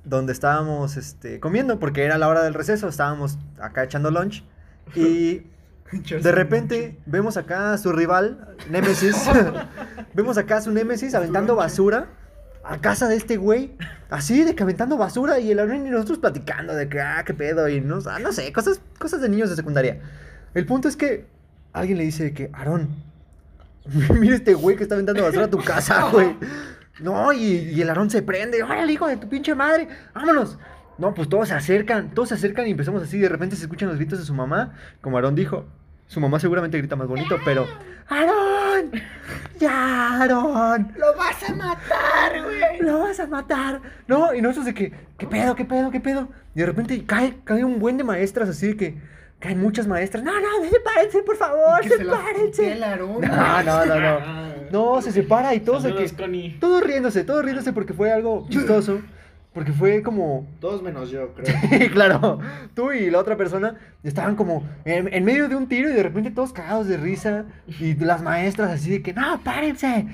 donde 0.05 0.33
estábamos, 0.33 0.97
este, 0.97 1.41
comiendo, 1.41 1.79
porque 1.79 2.05
era 2.05 2.17
la 2.19 2.29
hora 2.29 2.43
del 2.43 2.55
receso, 2.55 2.89
estábamos 2.89 3.39
acá 3.61 3.85
echando 3.85 4.11
lunch, 4.11 4.43
y 4.97 5.43
de 6.23 6.33
repente 6.33 6.99
vemos 7.07 7.37
acá 7.37 7.75
a 7.75 7.79
su 7.79 7.93
rival, 7.93 8.57
Némesis, 8.71 9.29
vemos 10.15 10.39
acá 10.39 10.57
a 10.57 10.61
su 10.63 10.73
Némesis 10.73 11.15
aventando 11.15 11.55
basura 11.55 12.07
a 12.65 12.81
casa 12.81 13.09
de 13.09 13.17
este 13.17 13.37
güey, 13.37 13.73
así, 14.11 14.45
de 14.45 14.55
que 14.55 14.63
aventando 14.63 14.97
basura, 14.97 15.39
y 15.39 15.51
el 15.51 15.59
Aaron 15.59 15.87
y 15.87 15.91
nosotros 15.91 16.19
platicando 16.19 16.75
de 16.75 16.89
que, 16.89 17.01
ah, 17.01 17.23
qué 17.25 17.35
pedo, 17.35 17.69
y 17.69 17.81
no, 17.81 17.99
no 18.01 18.33
sé, 18.33 18.53
cosas, 18.53 18.81
cosas 18.99 19.21
de 19.21 19.29
niños 19.29 19.51
de 19.51 19.57
secundaria. 19.57 20.01
El 20.55 20.67
punto 20.67 20.89
es 20.89 20.97
que 20.97 21.27
alguien 21.73 21.99
le 21.99 22.05
dice 22.05 22.33
que, 22.33 22.51
Aaron, 22.53 22.89
Mira 24.21 24.37
este 24.37 24.55
güey 24.55 24.77
que 24.77 24.85
está 24.85 24.95
aventando 24.95 25.23
basura 25.23 25.47
a 25.47 25.51
tu 25.51 25.59
casa, 25.59 26.09
güey. 26.13 26.37
No, 27.01 27.33
y, 27.33 27.43
y 27.45 27.81
el 27.81 27.89
Aarón 27.89 28.11
se 28.11 28.23
prende. 28.23 28.63
¡Órale, 28.63 28.93
hijo 28.93 29.07
de 29.07 29.17
tu 29.17 29.29
pinche 29.29 29.55
madre! 29.55 29.89
¡Vámonos! 30.15 30.59
No, 30.99 31.15
pues 31.15 31.29
todos 31.29 31.49
se 31.49 31.55
acercan, 31.55 32.15
todos 32.15 32.29
se 32.29 32.35
acercan 32.35 32.67
y 32.69 32.71
empezamos 32.73 33.03
así. 33.03 33.19
De 33.19 33.29
repente 33.29 33.57
se 33.57 33.63
escuchan 33.63 33.89
los 33.89 33.97
gritos 33.97 34.19
de 34.19 34.25
su 34.25 34.35
mamá. 34.35 34.75
Como 35.01 35.17
Aarón 35.17 35.35
dijo, 35.35 35.67
su 36.07 36.21
mamá 36.21 36.39
seguramente 36.39 36.79
grita 36.79 36.97
más 36.97 37.09
bonito, 37.09 37.39
pero. 37.45 37.67
¡Aarón! 38.09 38.93
¡Ya, 39.59 40.21
Aarón! 40.21 40.93
¡Lo 40.97 41.17
vas 41.17 41.49
a 41.49 41.55
matar! 41.55 42.32
¡Lo 42.81 43.01
vas 43.01 43.21
a 43.21 43.27
matar! 43.27 43.81
No, 44.07 44.35
y 44.35 44.43
nosotros 44.43 44.67
de 44.67 44.75
que, 44.75 44.93
¿qué 45.19 45.27
pedo, 45.27 45.55
qué 45.55 45.65
pedo, 45.65 45.91
qué 45.91 46.01
pedo? 46.01 46.29
Y 46.55 46.61
de 46.61 46.67
repente 46.67 47.05
cae, 47.05 47.35
cae 47.45 47.65
un 47.65 47.79
buen 47.79 47.97
de 47.97 48.05
maestras 48.05 48.49
así 48.49 48.69
de 48.69 48.77
que. 48.77 49.13
Caen 49.39 49.61
muchas 49.61 49.89
maestras. 49.89 50.23
No, 50.23 50.31
no, 50.41 50.69
sepárense, 50.71 51.21
por 51.25 51.37
favor, 51.37 51.83
se 51.83 51.97
sepárense. 51.97 52.81
Aarón. 52.81 53.21
No, 53.21 53.63
no, 53.65 53.87
no, 53.87 54.01
no. 54.01 54.53
No, 54.73 55.03
se 55.03 55.13
separa 55.13 55.55
y 55.55 55.61
todos 55.61 55.83
de 55.83 55.95
que. 55.95 56.09
Connie. 56.11 56.57
Todos 56.61 56.83
riéndose, 56.83 57.25
todos 57.25 57.45
riéndose 57.45 57.73
porque 57.73 57.93
fue 57.93 58.13
algo 58.13 58.47
chistoso. 58.49 59.01
Porque 59.53 59.73
fue 59.73 60.03
como. 60.03 60.47
Todos 60.61 60.83
menos 60.83 61.11
yo, 61.11 61.35
creo. 61.35 61.91
claro, 61.93 62.39
tú 62.75 62.93
y 62.93 63.11
la 63.11 63.19
otra 63.19 63.37
persona 63.37 63.75
estaban 64.03 64.35
como 64.35 64.67
en, 64.85 65.13
en 65.13 65.25
medio 65.25 65.49
de 65.49 65.57
un 65.57 65.69
tiro 65.69 65.91
y 65.91 65.93
de 65.93 66.03
repente 66.03 66.31
todos 66.31 66.53
cagados 66.55 66.89
de 66.89 66.97
risa. 66.97 67.45
Y 67.67 67.95
las 67.97 68.23
maestras 68.23 68.71
así 68.71 68.91
de 68.91 69.03
que, 69.03 69.13
no, 69.13 69.41
párense. 69.45 70.07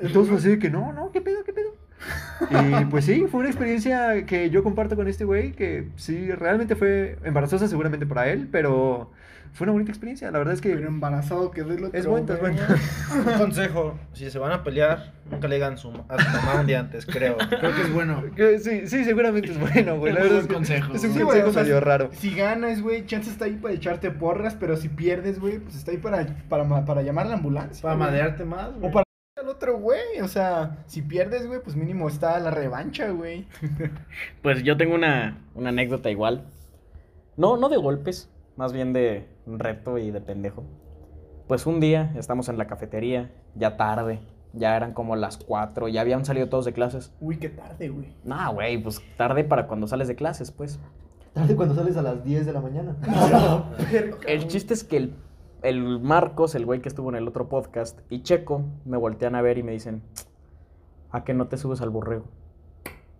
Entonces 0.00 0.28
fue 0.30 0.38
así 0.38 0.48
de 0.50 0.58
que 0.58 0.70
no, 0.70 0.92
no, 0.92 1.10
qué 1.12 1.20
pedo, 1.20 1.44
qué 1.44 1.52
pedo. 1.52 1.70
Y 2.50 2.84
pues 2.86 3.04
sí, 3.04 3.26
fue 3.30 3.40
una 3.40 3.50
experiencia 3.50 4.24
que 4.26 4.50
yo 4.50 4.62
comparto 4.62 4.96
con 4.96 5.06
este 5.08 5.24
güey, 5.24 5.52
que 5.52 5.88
sí, 5.96 6.30
realmente 6.32 6.74
fue 6.74 7.18
embarazosa 7.24 7.68
seguramente 7.68 8.06
para 8.06 8.28
él, 8.30 8.48
pero 8.50 9.10
fue 9.52 9.64
una 9.66 9.72
bonita 9.72 9.90
experiencia. 9.92 10.30
La 10.30 10.38
verdad 10.38 10.54
es 10.54 10.60
que 10.62 10.74
Pero 10.74 10.88
embarazado 10.88 11.50
quedó 11.50 11.72
el 11.74 11.84
otro. 11.84 11.98
es 11.98 12.06
bueno, 12.06 12.32
es 12.32 12.40
bueno. 12.40 12.58
Un 13.26 13.38
consejo, 13.38 13.98
si 14.14 14.30
se 14.30 14.38
van 14.38 14.52
a 14.52 14.64
pelear, 14.64 15.12
nunca 15.30 15.48
le 15.48 15.56
digan 15.56 15.76
su, 15.76 15.88
a 16.08 16.18
su 16.18 16.30
mamá 16.46 16.64
día 16.64 16.80
antes, 16.80 17.04
creo. 17.04 17.36
Creo 17.36 17.74
que 17.74 17.82
es 17.82 17.92
bueno. 17.92 18.22
Que 18.34 18.58
Sí, 18.60 18.86
sí, 18.86 19.04
seguramente 19.04 19.50
es 19.52 19.58
bueno, 19.60 19.98
güey. 19.98 20.12
La 20.14 20.20
Muy 20.20 20.28
verdad 20.28 20.42
es 20.42 20.48
que 20.48 20.54
consejo. 20.54 20.94
es 20.94 21.04
un 21.04 21.12
Sí, 21.12 21.20
consejo 21.20 21.48
o 21.48 21.52
sea, 21.52 21.62
medio 21.64 21.80
raro. 21.80 22.08
Si 22.12 22.34
ganas, 22.34 22.80
güey, 22.80 23.04
chance 23.04 23.28
está 23.30 23.44
ahí 23.44 23.56
para 23.56 23.74
echarte 23.74 24.10
porras, 24.10 24.54
pero 24.58 24.76
si 24.78 24.88
pierdes, 24.88 25.38
güey, 25.38 25.58
pues 25.58 25.74
está 25.76 25.90
ahí 25.90 25.98
para, 25.98 26.24
para, 26.48 26.84
para 26.86 27.02
llamar 27.02 27.26
a 27.26 27.30
la 27.30 27.34
ambulancia. 27.34 27.82
Para 27.82 27.96
güey. 27.96 28.06
madearte 28.06 28.44
más, 28.44 28.68
O 28.70 28.78
güey. 28.80 28.92
para 28.92 29.04
al 29.40 29.48
otro 29.48 29.78
güey, 29.78 30.20
o 30.22 30.28
sea, 30.28 30.84
si 30.86 31.02
pierdes, 31.02 31.46
güey, 31.46 31.62
pues 31.62 31.76
mínimo 31.76 32.08
está 32.08 32.38
la 32.40 32.50
revancha, 32.50 33.10
güey. 33.10 33.46
Pues 34.42 34.62
yo 34.62 34.76
tengo 34.76 34.94
una, 34.94 35.38
una 35.54 35.70
anécdota 35.70 36.10
igual. 36.10 36.44
No, 37.36 37.56
no 37.56 37.68
de 37.68 37.76
golpes, 37.76 38.30
más 38.56 38.72
bien 38.72 38.92
de 38.92 39.28
reto 39.46 39.98
y 39.98 40.10
de 40.10 40.20
pendejo. 40.20 40.64
Pues 41.48 41.66
un 41.66 41.80
día 41.80 42.12
estamos 42.16 42.48
en 42.48 42.58
la 42.58 42.66
cafetería, 42.66 43.30
ya 43.54 43.76
tarde, 43.76 44.20
ya 44.52 44.76
eran 44.76 44.92
como 44.92 45.16
las 45.16 45.36
4, 45.38 45.88
ya 45.88 46.02
habían 46.02 46.24
salido 46.24 46.48
todos 46.48 46.64
de 46.64 46.72
clases. 46.72 47.12
Uy, 47.20 47.38
qué 47.38 47.48
tarde, 47.48 47.88
güey. 47.88 48.14
Nah, 48.24 48.50
güey, 48.50 48.78
pues 48.78 49.00
tarde 49.16 49.44
para 49.44 49.66
cuando 49.66 49.86
sales 49.86 50.08
de 50.08 50.16
clases, 50.16 50.50
pues. 50.50 50.78
Tarde 51.32 51.56
cuando 51.56 51.74
sales 51.74 51.96
a 51.96 52.02
las 52.02 52.22
10 52.24 52.46
de 52.46 52.52
la 52.52 52.60
mañana. 52.60 52.96
El 54.26 54.48
chiste 54.48 54.74
es 54.74 54.84
que 54.84 54.96
el, 54.96 55.14
el 55.62 56.00
Marcos, 56.00 56.54
el 56.54 56.66
güey 56.66 56.80
que 56.80 56.88
estuvo 56.88 57.08
en 57.10 57.16
el 57.16 57.28
otro 57.28 57.48
podcast, 57.48 58.00
y 58.10 58.22
Checo 58.22 58.64
me 58.84 58.96
voltean 58.96 59.34
a 59.34 59.42
ver 59.42 59.58
y 59.58 59.62
me 59.62 59.72
dicen, 59.72 60.02
¿a 61.10 61.24
que 61.24 61.34
no 61.34 61.48
te 61.48 61.56
subes 61.56 61.80
al 61.80 61.90
borrego? 61.90 62.24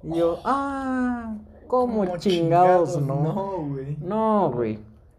Y 0.02 0.18
yo, 0.18 0.40
ah, 0.44 1.36
¿cómo, 1.66 2.04
Como 2.04 2.16
chingados, 2.18 3.00
no? 3.00 3.22
No, 3.22 3.66
güey. 3.68 3.96
No, 4.00 4.50
güey. 4.50 4.78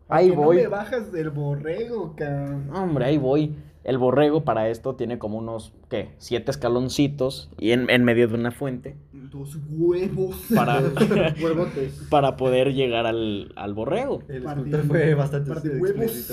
¿A 0.09 0.17
Ahí 0.17 0.31
voy. 0.31 0.57
No 0.57 0.63
me 0.63 0.67
bajas 0.67 1.11
del 1.11 1.29
borrego, 1.29 2.13
cabrón. 2.15 2.69
Hombre, 2.75 3.05
ahí 3.05 3.17
voy. 3.17 3.55
El 3.83 3.97
borrego 3.97 4.43
para 4.43 4.69
esto 4.69 4.95
tiene 4.95 5.17
como 5.17 5.39
unos, 5.39 5.73
¿qué? 5.89 6.13
Siete 6.19 6.51
escaloncitos 6.51 7.49
y 7.57 7.71
en, 7.71 7.89
en 7.89 8.03
medio 8.03 8.27
de 8.27 8.35
una 8.35 8.51
fuente 8.51 8.95
Dos 9.11 9.57
huevos. 9.71 10.35
para, 10.53 10.81
para 12.09 12.37
poder 12.37 12.73
llegar 12.73 13.07
al, 13.07 13.53
al 13.55 13.73
borrego. 13.73 14.21
El 14.27 14.45
escultor 14.45 14.83
fue 14.83 15.15
bastante 15.15 15.49
par 15.49 15.61
de 15.63 15.79
huevos. 15.79 16.31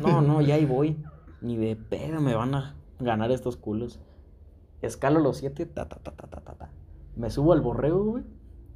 No, 0.00 0.20
no, 0.20 0.40
y 0.42 0.52
ahí 0.52 0.64
voy. 0.64 0.96
Ni 1.40 1.56
de 1.56 1.76
pedo 1.76 2.20
me 2.20 2.34
van 2.34 2.54
a 2.54 2.76
ganar 3.00 3.30
estos 3.30 3.56
culos. 3.56 3.98
Escalo 4.82 5.20
los 5.20 5.38
siete, 5.38 5.66
ta, 5.66 5.88
ta, 5.88 5.96
ta, 5.96 6.12
ta, 6.12 6.28
ta, 6.28 6.40
ta, 6.40 6.52
ta. 6.54 6.70
Me 7.16 7.30
subo 7.30 7.52
al 7.52 7.62
borrego, 7.62 8.04
güey. 8.04 8.24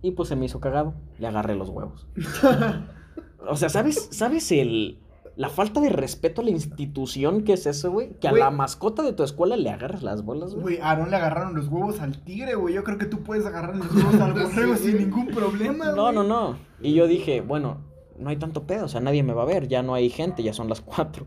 Y 0.02 0.12
pues 0.12 0.28
se 0.30 0.36
me 0.36 0.46
hizo 0.46 0.60
cagado. 0.60 0.94
Le 1.18 1.26
agarré 1.26 1.54
los 1.54 1.68
huevos. 1.68 2.08
o 3.46 3.56
sea, 3.56 3.68
¿sabes, 3.68 4.08
¿sabes 4.10 4.50
el, 4.52 4.98
la 5.36 5.48
falta 5.48 5.80
de 5.80 5.88
respeto 5.88 6.40
a 6.40 6.44
la 6.44 6.50
institución 6.50 7.44
que 7.44 7.54
es 7.54 7.66
eso, 7.66 7.90
güey? 7.90 8.10
Que 8.20 8.28
a 8.28 8.32
la 8.32 8.50
mascota 8.50 9.02
de 9.02 9.12
tu 9.12 9.22
escuela 9.22 9.56
le 9.56 9.70
agarras 9.70 10.02
las 10.02 10.22
bolas, 10.24 10.52
güey. 10.52 10.62
Güey, 10.62 10.78
a 10.80 10.90
Aarón 10.90 11.10
le 11.10 11.16
agarraron 11.16 11.54
los 11.54 11.68
huevos 11.68 12.00
al 12.00 12.18
tigre, 12.22 12.54
güey. 12.54 12.74
Yo 12.74 12.84
creo 12.84 12.98
que 12.98 13.06
tú 13.06 13.22
puedes 13.22 13.46
agarrar 13.46 13.76
los 13.76 13.94
huevos 13.94 14.14
al 14.16 14.32
borrego 14.34 14.76
Sí, 14.76 14.84
sin 14.90 14.98
ningún 14.98 15.28
problema, 15.28 15.92
No, 15.92 16.02
güey. 16.04 16.14
no, 16.14 16.24
no. 16.24 16.56
Y 16.80 16.94
yo 16.94 17.06
dije, 17.06 17.40
bueno, 17.40 17.78
no 18.18 18.28
hay 18.30 18.36
tanto 18.36 18.64
pedo, 18.66 18.84
o 18.84 18.88
sea, 18.88 19.00
nadie 19.00 19.22
me 19.22 19.32
va 19.32 19.42
a 19.42 19.46
ver, 19.46 19.66
ya 19.68 19.82
no 19.82 19.94
hay 19.94 20.10
gente, 20.10 20.42
ya 20.42 20.52
son 20.52 20.68
las 20.68 20.80
cuatro. 20.82 21.26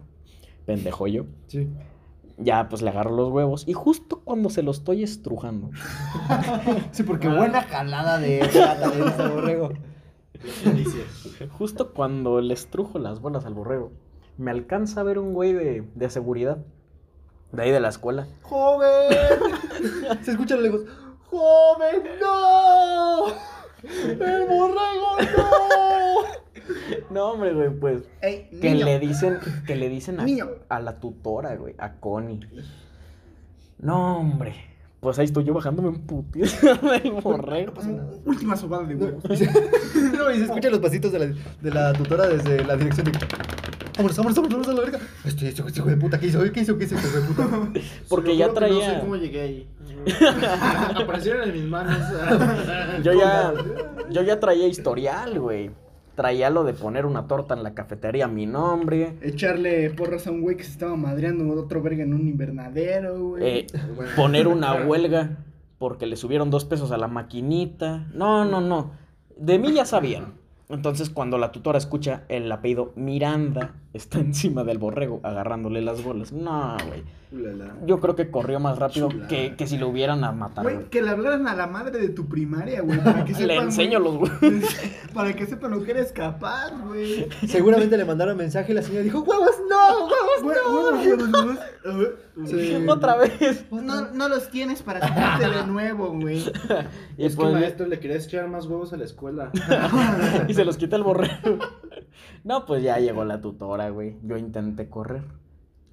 Pendejo 0.65 1.07
yo. 1.07 1.25
Sí. 1.47 1.67
Ya, 2.37 2.67
pues 2.69 2.81
le 2.81 2.89
agarro 2.89 3.15
los 3.15 3.31
huevos. 3.31 3.63
Y 3.67 3.73
justo 3.73 4.21
cuando 4.23 4.49
se 4.49 4.63
los 4.63 4.77
estoy 4.79 5.03
estrujando, 5.03 5.69
Sí, 6.91 7.03
porque 7.03 7.27
buena 7.27 7.61
jalada 7.63 8.17
de 8.19 8.39
rata 8.53 8.89
de 8.89 9.07
ese 9.07 9.27
borrego. 9.27 9.69
Justo 11.57 11.93
cuando 11.93 12.41
le 12.41 12.53
estrujo 12.53 12.99
las 12.99 13.19
bolas 13.21 13.45
al 13.45 13.53
borrego, 13.53 13.91
me 14.37 14.51
alcanza 14.51 15.01
a 15.01 15.03
ver 15.03 15.19
un 15.19 15.33
güey 15.33 15.53
de, 15.53 15.87
de 15.95 16.09
seguridad. 16.09 16.57
De 17.51 17.61
ahí 17.63 17.71
de 17.71 17.79
la 17.79 17.89
escuela. 17.89 18.27
¡Joven! 18.41 18.89
Se 20.23 20.31
escucha 20.31 20.55
a 20.55 20.57
lo 20.57 20.63
lejos. 20.63 20.81
¡Joven, 21.29 22.01
no! 22.19 23.27
¡El 23.83 24.47
borrego, 24.47 25.17
no! 25.37 26.23
No, 27.11 27.31
hombre, 27.31 27.53
güey, 27.53 27.69
pues. 27.79 28.03
Ey, 28.21 28.49
Que 28.59 28.71
niño. 28.71 28.85
le 28.85 28.97
dicen, 28.99 29.37
que 29.67 29.75
le 29.75 29.87
dicen 29.89 30.19
a, 30.19 30.23
Niño. 30.23 30.47
a 30.69 30.79
la 30.79 30.99
tutora, 30.99 31.55
güey, 31.55 31.75
a 31.77 31.93
Connie. 31.99 32.39
No, 33.77 34.17
hombre. 34.19 34.55
Pues 35.03 35.19
ahí 35.19 35.25
estoy 35.25 35.43
yo 35.43 35.53
bajándome 35.53 35.89
un 35.89 36.01
putiza 36.07 36.73
del 36.81 37.11
borrego. 37.11 37.73
Última 38.25 38.55
sobada 38.55 38.85
de 38.85 38.95
huevos. 38.95 39.23
No, 40.17 40.31
y 40.31 40.37
se 40.37 40.43
escuchan 40.45 40.71
los 40.71 40.79
pasitos 40.79 41.11
de 41.11 41.19
la, 41.19 41.25
de 41.25 41.71
la 41.71 41.91
tutora 41.93 42.27
desde 42.27 42.63
la 42.63 42.75
dirección 42.77 43.05
de. 43.07 43.11
Vámonos, 43.97 44.17
vámonos, 44.17 44.35
vámonos, 44.37 44.49
vámonos 44.49 44.67
a 44.67 44.73
la 44.73 44.81
verga. 44.81 44.99
Este, 45.25 45.49
este 45.49 45.61
hijo 45.79 45.89
de 45.89 45.97
puta, 45.97 46.19
¿qué 46.19 46.27
hizo? 46.27 46.39
¿Qué 46.51 46.61
hizo? 46.61 46.77
¿Qué 46.77 46.85
hizo? 46.85 46.95
de 46.95 47.27
puta? 47.27 47.47
Porque 48.09 48.37
ya 48.37 48.45
que 48.45 48.51
No 48.53 48.55
traía. 48.55 48.93
sé 48.95 48.99
cómo 49.01 49.15
llegué 49.17 49.41
ahí. 49.41 49.67
Aparecieron 50.95 51.43
en 51.49 51.53
mis 51.53 51.65
manos. 51.65 51.97
Yo 53.03 53.13
ya, 53.13 53.53
yo 54.09 54.21
ya 54.23 54.39
traía 54.39 54.67
historial, 54.67 55.39
güey. 55.39 55.69
Traía 56.15 56.49
lo 56.49 56.63
de 56.63 56.73
poner 56.73 57.05
una 57.05 57.27
torta 57.27 57.55
en 57.55 57.63
la 57.63 57.73
cafetería 57.73 58.25
a 58.25 58.27
mi 58.27 58.45
nombre. 58.45 59.17
Echarle 59.21 59.89
porras 59.89 60.27
a 60.27 60.31
un 60.31 60.41
güey 60.41 60.57
que 60.57 60.63
se 60.63 60.71
estaba 60.71 60.95
madreando 60.95 61.51
otro 61.59 61.81
verga 61.81 62.03
en 62.03 62.13
un 62.13 62.27
invernadero, 62.27 63.19
güey. 63.29 63.43
eh, 63.43 63.67
poner 64.15 64.47
una 64.47 64.73
huelga 64.85 65.37
porque 65.79 66.05
le 66.05 66.15
subieron 66.15 66.49
dos 66.51 66.65
pesos 66.65 66.91
a 66.91 66.97
la 66.97 67.07
maquinita. 67.07 68.07
No, 68.13 68.45
no, 68.45 68.61
no. 68.61 68.91
De 69.37 69.57
mí 69.57 69.73
ya 69.73 69.85
sabían. 69.85 70.33
Entonces, 70.69 71.09
cuando 71.09 71.37
la 71.37 71.51
tutora 71.51 71.77
escucha 71.77 72.23
el 72.29 72.51
apellido 72.51 72.93
Miranda, 72.95 73.73
está 73.93 74.19
encima 74.19 74.63
del 74.63 74.77
borrego 74.77 75.19
agarrándole 75.23 75.81
las 75.81 76.03
bolas. 76.03 76.31
No, 76.31 76.77
güey. 76.87 77.03
Yo 77.87 77.99
creo 77.99 78.15
que 78.15 78.29
corrió 78.29 78.59
más 78.59 78.77
rápido 78.77 79.09
que, 79.27 79.55
que 79.57 79.65
si 79.65 79.79
lo 79.79 79.87
hubieran 79.89 80.23
a 80.23 80.31
matar, 80.31 80.63
Güey, 80.63 80.75
güey. 80.75 80.89
que 80.89 81.01
le 81.01 81.09
hablaran 81.09 81.47
a 81.47 81.55
la 81.55 81.65
madre 81.65 81.97
de 81.99 82.09
tu 82.09 82.27
primaria, 82.27 82.81
güey. 82.81 82.99
Para 83.03 83.25
que 83.25 83.33
Le 83.45 83.55
enseño 83.55 83.99
güey, 84.01 84.13
los 84.21 84.29
huevos. 84.41 84.63
Para 85.15 85.33
que 85.35 85.47
sepan 85.47 85.71
lo 85.71 85.83
que 85.83 85.91
eres 85.91 86.11
capaz, 86.11 86.71
güey. 86.85 87.27
Seguramente 87.47 87.97
le 87.97 88.05
mandaron 88.05 88.37
mensaje 88.37 88.71
y 88.71 88.75
la 88.75 88.83
señora 88.83 89.03
dijo: 89.03 89.21
¡Huevos, 89.21 89.55
no! 89.67 90.05
¡Huevos, 90.05 90.13
Güey, 90.13 90.22
no! 90.41 90.47
huevos, 90.47 91.05
huevos, 91.05 91.29
huevos. 91.83 92.49
Sí. 92.49 92.85
Otra 92.87 93.17
vez. 93.17 93.65
No, 93.71 94.11
no 94.11 94.29
los 94.29 94.49
tienes 94.49 94.81
para 94.81 94.99
sacarte 95.07 95.49
de 95.49 95.67
nuevo, 95.67 96.11
güey. 96.11 96.43
Y 97.17 97.25
Es 97.25 97.35
que 97.35 97.41
pues, 97.41 97.53
maestro 97.53 97.87
le 97.87 97.99
querías 97.99 98.25
echar 98.25 98.47
más 98.47 98.65
huevos 98.65 98.93
a 98.93 98.97
la 98.97 99.05
escuela. 99.05 99.51
y 100.47 100.53
se 100.53 100.65
los 100.65 100.77
quita 100.77 100.95
el 100.95 101.03
borrego. 101.03 101.59
No, 102.43 102.65
pues 102.65 102.83
ya 102.83 102.97
llegó 102.99 103.25
la 103.25 103.41
tutora, 103.41 103.89
güey. 103.89 104.17
Yo 104.23 104.37
intenté 104.37 104.89
correr. 104.89 105.23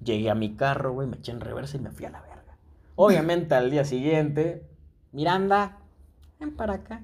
Llegué 0.03 0.29
a 0.29 0.35
mi 0.35 0.55
carro, 0.55 0.93
güey, 0.93 1.07
me 1.07 1.17
eché 1.17 1.31
en 1.31 1.41
reversa 1.41 1.77
y 1.77 1.79
me 1.79 1.91
fui 1.91 2.05
a 2.05 2.09
la 2.09 2.21
verga. 2.21 2.57
Obviamente 2.95 3.53
al 3.53 3.69
día 3.69 3.85
siguiente, 3.85 4.67
Miranda, 5.11 5.77
ven 6.39 6.55
para 6.55 6.73
acá. 6.75 7.03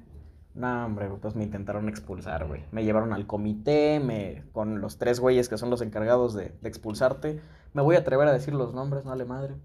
No, 0.57 0.85
hombre, 0.85 1.07
pues 1.21 1.35
me 1.35 1.43
intentaron 1.43 1.87
expulsar, 1.87 2.47
güey. 2.47 2.63
Me 2.71 2.83
llevaron 2.83 3.13
al 3.13 3.27
comité, 3.27 3.99
me, 3.99 4.43
con 4.53 4.81
los 4.81 4.97
tres 4.97 5.19
güeyes 5.19 5.49
que 5.49 5.57
son 5.57 5.69
los 5.69 5.81
encargados 5.81 6.33
de, 6.33 6.51
de 6.61 6.67
expulsarte. 6.67 7.39
Me 7.73 7.83
voy 7.83 7.95
a 7.95 7.99
atrever 7.99 8.27
a 8.27 8.33
decir 8.33 8.55
los 8.55 8.73
nombres, 8.73 9.03
no 9.03 9.11
vale 9.11 9.25
madre. 9.25 9.55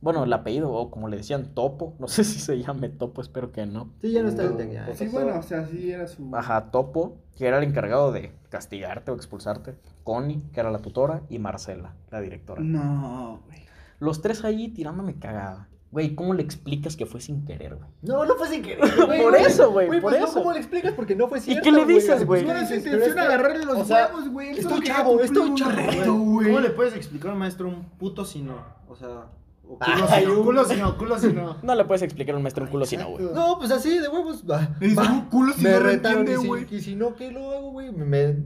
Bueno, 0.00 0.24
el 0.24 0.32
apellido, 0.32 0.72
o 0.72 0.90
como 0.90 1.08
le 1.08 1.18
decían, 1.18 1.54
Topo. 1.54 1.94
No 1.98 2.08
sé 2.08 2.24
si 2.24 2.40
se 2.40 2.58
llame 2.60 2.88
Topo, 2.88 3.20
espero 3.20 3.52
que 3.52 3.64
no. 3.66 3.90
Sí, 4.00 4.10
ya 4.10 4.22
no 4.22 4.28
está 4.28 4.56
Tec, 4.56 4.72
ya. 4.72 4.92
Sí, 4.94 5.06
bueno, 5.08 5.38
o 5.38 5.42
sea, 5.42 5.66
sí 5.66 5.92
era 5.92 6.08
su. 6.08 6.34
Ajá, 6.34 6.70
Topo, 6.70 7.18
que 7.36 7.46
era 7.46 7.58
el 7.58 7.64
encargado 7.64 8.10
de 8.10 8.32
castigarte 8.48 9.12
o 9.12 9.14
expulsarte. 9.14 9.76
Connie, 10.02 10.42
que 10.52 10.60
era 10.60 10.70
la 10.70 10.78
tutora. 10.78 11.22
Y 11.28 11.38
Marcela, 11.38 11.94
la 12.10 12.20
directora. 12.20 12.60
No, 12.60 13.42
güey. 13.46 13.60
Los 14.00 14.22
tres 14.22 14.44
ahí 14.44 14.68
tirándome 14.68 15.18
cagada. 15.18 15.68
Güey, 15.92 16.14
¿cómo 16.14 16.34
le 16.34 16.42
explicas 16.42 16.96
que 16.96 17.04
fue 17.04 17.20
sin 17.20 17.44
querer, 17.44 17.74
güey? 17.74 17.88
No, 18.02 18.24
no 18.24 18.36
fue 18.36 18.46
sin 18.48 18.62
querer. 18.62 18.78
Por 19.22 19.34
eso, 19.34 19.72
güey, 19.72 19.88
por 19.88 20.00
pues, 20.02 20.20
no, 20.20 20.24
eso. 20.26 20.34
¿Cómo 20.34 20.52
le 20.52 20.58
explicas? 20.58 20.92
Porque 20.92 21.16
no 21.16 21.26
fue 21.26 21.40
cierto. 21.40 21.62
qué 21.64 21.72
le 21.72 21.84
dices, 21.84 22.24
güey? 22.24 22.42
No 22.42 22.52
¿Qué 22.52 22.58
era 22.58 22.68
su 22.68 22.74
intención 22.74 23.18
agarrarle 23.18 23.64
los 23.64 23.76
o 23.78 23.84
sea, 23.84 24.06
huevos, 24.06 24.28
güey. 24.30 24.50
Estoy 24.50 24.80
chavo, 24.82 25.20
estoy 25.20 25.50
un 25.50 25.56
chavo, 25.56 25.72
reto, 25.72 26.14
güey. 26.14 26.28
güey. 26.32 26.46
¿Cómo 26.46 26.60
le 26.60 26.70
puedes 26.70 26.94
explicar 26.94 27.30
a 27.30 27.32
un 27.34 27.40
maestro 27.40 27.66
un 27.68 27.84
puto 27.98 28.24
si 28.24 28.40
no? 28.40 28.54
O 28.88 28.94
sea, 28.94 29.26
o 29.68 29.78
culo 29.78 30.06
Ay, 30.08 30.22
si 30.22 30.26
no, 30.28 30.38
un- 30.38 30.44
culo 30.44 30.64
si 30.64 30.76
no, 30.76 30.96
culo 30.98 31.18
si 31.18 31.32
no. 31.32 31.56
No 31.62 31.74
le 31.74 31.84
puedes 31.84 32.02
explicar 32.02 32.34
a 32.34 32.38
un 32.38 32.42
maestro 32.44 32.64
un 32.64 32.70
culo 32.70 32.86
si 32.86 32.96
no, 32.96 33.08
güey. 33.10 33.24
No, 33.34 33.58
pues 33.58 33.72
así, 33.72 33.98
de 33.98 34.06
huevos. 34.08 34.44
Va, 34.48 34.76
Le 34.78 34.88
dice, 34.88 35.00
va. 35.00 35.10
"Un 35.10 35.22
culo 35.28 35.52
si 35.54 35.64
me 35.64 35.70
no 35.80 35.90
entiende, 35.90 36.32
y, 36.34 36.36
güey". 36.46 36.68
si, 36.68 36.76
y 36.76 36.80
si 36.82 36.94
no, 36.94 37.16
¿qué 37.16 37.32
lo 37.32 37.50
hago, 37.50 37.72
güey? 37.72 37.90
Me, 37.90 38.04
me- 38.04 38.36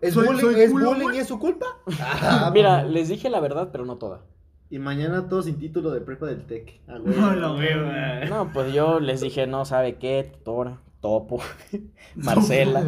¿Es 0.00 0.14
Soy- 0.14 0.26
bullying, 0.26 0.40
soy 0.40 0.60
¿es, 0.60 0.70
culo, 0.70 0.88
bullying 0.90 1.02
güey. 1.04 1.16
y 1.18 1.20
es 1.20 1.26
su 1.28 1.38
culpa? 1.38 1.66
Ah, 2.22 2.50
Mira, 2.54 2.84
les 2.84 3.08
dije 3.08 3.28
la 3.28 3.40
verdad, 3.40 3.68
pero 3.70 3.84
no 3.84 3.96
toda. 3.96 4.22
Y 4.68 4.78
mañana 4.78 5.28
todo 5.28 5.42
sin 5.42 5.58
título 5.58 5.90
de 5.90 6.00
prepa 6.00 6.26
del 6.26 6.44
TEC. 6.44 6.80
Ah. 6.88 6.98
No 7.04 7.34
lo 7.34 7.56
veo, 7.56 7.84
güey. 7.84 8.28
No, 8.28 8.50
pues 8.52 8.72
yo 8.74 8.98
les 9.00 9.20
dije, 9.20 9.46
no, 9.46 9.64
¿sabe 9.64 9.96
qué? 9.96 10.30
Tutora, 10.32 10.78
Topo, 11.00 11.40
Marcela. 12.16 12.82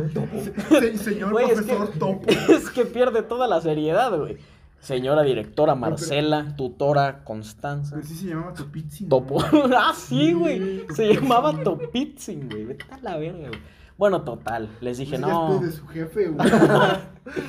Se- 0.68 0.98
Señor 0.98 1.30
Güey, 1.32 1.50
es 1.50 1.60
que- 1.62 1.74
profesor 1.74 1.98
Topo. 1.98 2.26
Es 2.52 2.70
que 2.70 2.84
pierde 2.84 3.22
toda 3.22 3.46
la 3.46 3.60
seriedad, 3.60 4.16
güey. 4.18 4.38
señora 4.80 5.22
directora 5.22 5.74
Marcela, 5.74 6.54
tutora 6.56 7.22
Constanza, 7.24 7.96
Pero 7.96 8.06
sí 8.06 8.14
se 8.14 8.26
llamaba 8.26 8.54
Topizzi. 8.54 9.04
¿no? 9.04 9.08
Topo. 9.10 9.42
ah, 9.76 9.92
sí, 9.96 10.32
güey. 10.32 10.84
Se 10.94 11.14
llamaba 11.14 11.62
Topitzin, 11.62 12.48
güey. 12.48 12.64
Vete 12.64 12.84
a 12.90 12.98
la 13.02 13.16
verga, 13.18 13.48
güey. 13.48 13.60
Bueno, 13.98 14.22
total. 14.22 14.68
Les 14.80 14.96
dije, 14.98 15.16
Ese 15.16 15.22
ya 15.26 15.28
es 15.28 15.32
no. 15.34 15.58
de 15.58 15.72
su 15.72 15.86
jefe, 15.88 16.28
güey. 16.28 16.48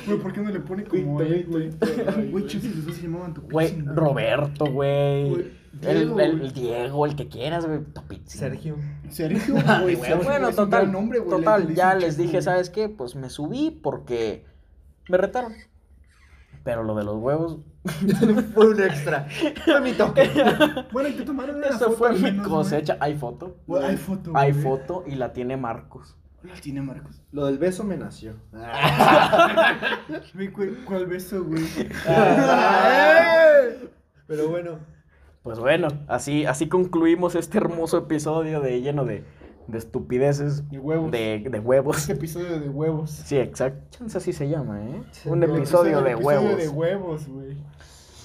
Güey, 0.06 0.18
¿por 0.18 0.30
qué 0.34 0.40
no 0.42 0.50
le 0.50 0.60
pone 0.60 0.84
como 0.84 1.14
güey? 1.14 1.44
Güey, 1.44 2.46
chicos, 2.46 2.76
los 2.76 2.84
dos 2.86 2.96
se 2.96 3.02
llamaban 3.02 3.32
Topizzi. 3.32 3.52
Güey. 3.52 3.80
Roberto, 3.86 4.66
güey. 4.66 5.30
Güey, 5.30 5.52
El, 5.80 5.80
Diego, 5.80 6.20
el- 6.20 6.32
güey. 6.36 6.46
el 6.46 6.52
Diego, 6.52 7.06
el 7.06 7.16
que 7.16 7.28
quieras, 7.28 7.64
güey. 7.66 7.80
Sergio. 8.26 8.76
Sergio, 9.08 9.54
güey. 9.82 9.96
bueno, 10.22 10.50
total, 10.52 10.92
nombre, 10.92 11.20
güey, 11.20 11.30
total, 11.38 11.74
ya 11.74 11.94
les 11.94 12.18
dije, 12.18 12.32
güey. 12.32 12.42
¿sabes 12.42 12.68
qué? 12.68 12.90
Pues 12.90 13.14
me 13.16 13.30
subí 13.30 13.70
porque 13.70 14.44
me 15.08 15.16
retaron. 15.16 15.54
Pero 16.62 16.82
lo 16.82 16.94
de 16.94 17.04
los 17.04 17.16
huevos, 17.16 17.58
Fue 18.54 18.68
un 18.68 18.82
extra. 18.82 19.26
Fue 19.64 19.80
mi 19.80 19.92
toque. 19.92 20.28
Bueno, 20.92 21.08
y 21.08 21.12
te 21.12 21.22
tomaron 21.22 21.56
una 21.56 21.68
eso 21.68 21.78
foto 21.86 21.92
fue 21.92 22.08
al 22.10 22.20
mi 22.20 22.36
cosecha. 22.42 22.98
Hay 23.00 23.14
foto. 23.14 23.56
Hay 23.82 23.96
foto, 23.96 24.32
Hay 24.34 24.52
foto 24.52 25.04
y 25.06 25.14
la 25.14 25.32
tiene 25.32 25.56
Marcos. 25.56 26.18
Güey, 26.42 26.60
Tiene 26.60 26.80
Marcos. 26.82 27.20
Lo 27.32 27.46
del 27.46 27.58
beso 27.58 27.84
me 27.84 27.96
nació. 27.96 28.32
¿cuál, 30.86 31.06
beso, 31.06 31.44
güey? 31.44 31.62
Pero 34.26 34.48
bueno, 34.48 34.78
Pues 35.42 35.58
bueno, 35.58 35.88
así, 36.08 36.46
así 36.46 36.68
concluimos 36.68 37.34
este 37.34 37.58
hermoso 37.58 37.98
episodio 37.98 38.60
de 38.60 38.80
lleno 38.80 39.04
de, 39.04 39.24
de 39.66 39.78
estupideces, 39.78 40.68
De 40.70 40.78
huevos. 40.78 41.10
de, 41.10 41.46
de 41.50 41.58
huevos. 41.58 41.98
Este 41.98 42.12
episodio 42.12 42.60
de 42.60 42.68
huevos. 42.68 43.10
Sí, 43.10 43.36
exacto. 43.36 43.98
Chance 43.98 44.18
así 44.18 44.32
se 44.32 44.48
llama, 44.48 44.80
¿eh? 44.84 45.02
Sí, 45.10 45.28
Un 45.28 45.42
el 45.42 45.50
episodio 45.56 46.00
de 46.02 46.12
episodio 46.12 46.40
huevos. 46.40 46.56
de 46.58 46.68
huevos, 46.68 47.28
güey. 47.28 47.56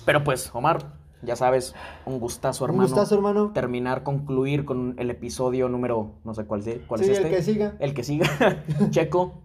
Pero 0.06 0.24
pues, 0.24 0.50
Omar, 0.54 0.94
ya 1.22 1.36
sabes, 1.36 1.74
un 2.06 2.20
gustazo, 2.20 2.66
un 2.66 2.72
hermano. 2.72 2.90
gustazo, 2.90 3.16
hermano. 3.16 3.52
Terminar, 3.54 4.04
concluir 4.04 4.66
con 4.66 4.96
el 4.98 5.10
episodio 5.10 5.70
número, 5.70 6.16
no 6.24 6.34
sé 6.34 6.46
cuál, 6.46 6.64
cuál 6.88 7.04
Sí, 7.04 7.12
es 7.12 7.18
el 7.20 7.26
este. 7.26 7.36
que 7.38 7.44
siga. 7.44 7.76
El 7.80 7.94
que 7.94 8.04
siga. 8.04 8.28
Checo, 8.92 9.42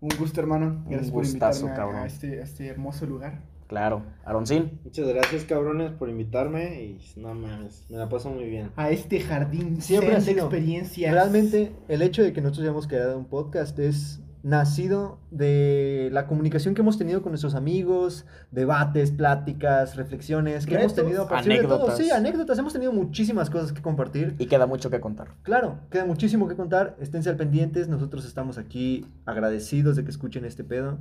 Un 0.00 0.10
gusto, 0.18 0.40
hermano. 0.40 0.84
Gracias 0.88 1.10
por 1.10 1.22
gustazo, 1.22 1.66
invitarme 1.66 1.76
cabrón. 1.92 2.02
a 2.02 2.06
este, 2.06 2.40
a 2.40 2.44
este 2.44 2.66
hermoso 2.68 3.06
lugar. 3.06 3.40
claro. 3.66 4.02
Aroncín, 4.24 4.80
Muchas 4.84 5.08
gracias, 5.08 5.44
cabrones, 5.44 5.92
por 5.92 6.08
invitarme. 6.10 6.82
Y 6.82 6.98
no 7.16 7.34
mames, 7.34 7.86
me 7.88 7.96
la 7.96 8.08
paso 8.08 8.28
muy 8.30 8.44
bien. 8.44 8.70
A 8.76 8.90
este 8.90 9.20
jardín 9.20 9.80
Siempre 9.80 10.14
ha 10.16 10.20
sido. 10.20 10.44
experiencias. 10.46 11.12
Realmente, 11.12 11.72
el 11.88 12.02
hecho 12.02 12.22
de 12.22 12.32
que 12.32 12.40
nosotros 12.40 12.64
hayamos 12.64 12.86
creado 12.86 13.16
un 13.18 13.24
podcast 13.26 13.78
es 13.78 14.20
nacido 14.46 15.18
de 15.32 16.08
la 16.12 16.28
comunicación 16.28 16.74
que 16.74 16.80
hemos 16.82 16.96
tenido 16.96 17.20
con 17.20 17.32
nuestros 17.32 17.56
amigos, 17.56 18.26
debates, 18.52 19.10
pláticas, 19.10 19.96
reflexiones 19.96 20.66
que 20.66 20.74
hemos 20.76 20.92
Retos, 20.92 21.04
tenido 21.04 21.24
a 21.24 21.28
partir 21.28 21.52
de 21.52 21.62
todo. 21.64 21.74
anécdotas. 21.74 21.98
Sí, 21.98 22.10
anécdotas. 22.12 22.56
Hemos 22.60 22.72
tenido 22.72 22.92
muchísimas 22.92 23.50
cosas 23.50 23.72
que 23.72 23.82
compartir. 23.82 24.36
y 24.38 24.46
queda 24.46 24.66
mucho 24.66 24.88
que 24.88 25.00
contar. 25.00 25.34
Claro, 25.42 25.80
queda 25.90 26.04
muchísimo 26.04 26.46
que 26.46 26.54
contar. 26.54 26.96
Esténse 27.00 27.28
al 27.28 27.36
pendientes. 27.36 27.88
Nosotros 27.88 28.24
estamos 28.24 28.56
aquí 28.56 29.04
agradecidos 29.24 29.96
de 29.96 30.04
que 30.04 30.10
escuchen 30.10 30.44
este 30.44 30.62
pedo. 30.62 30.98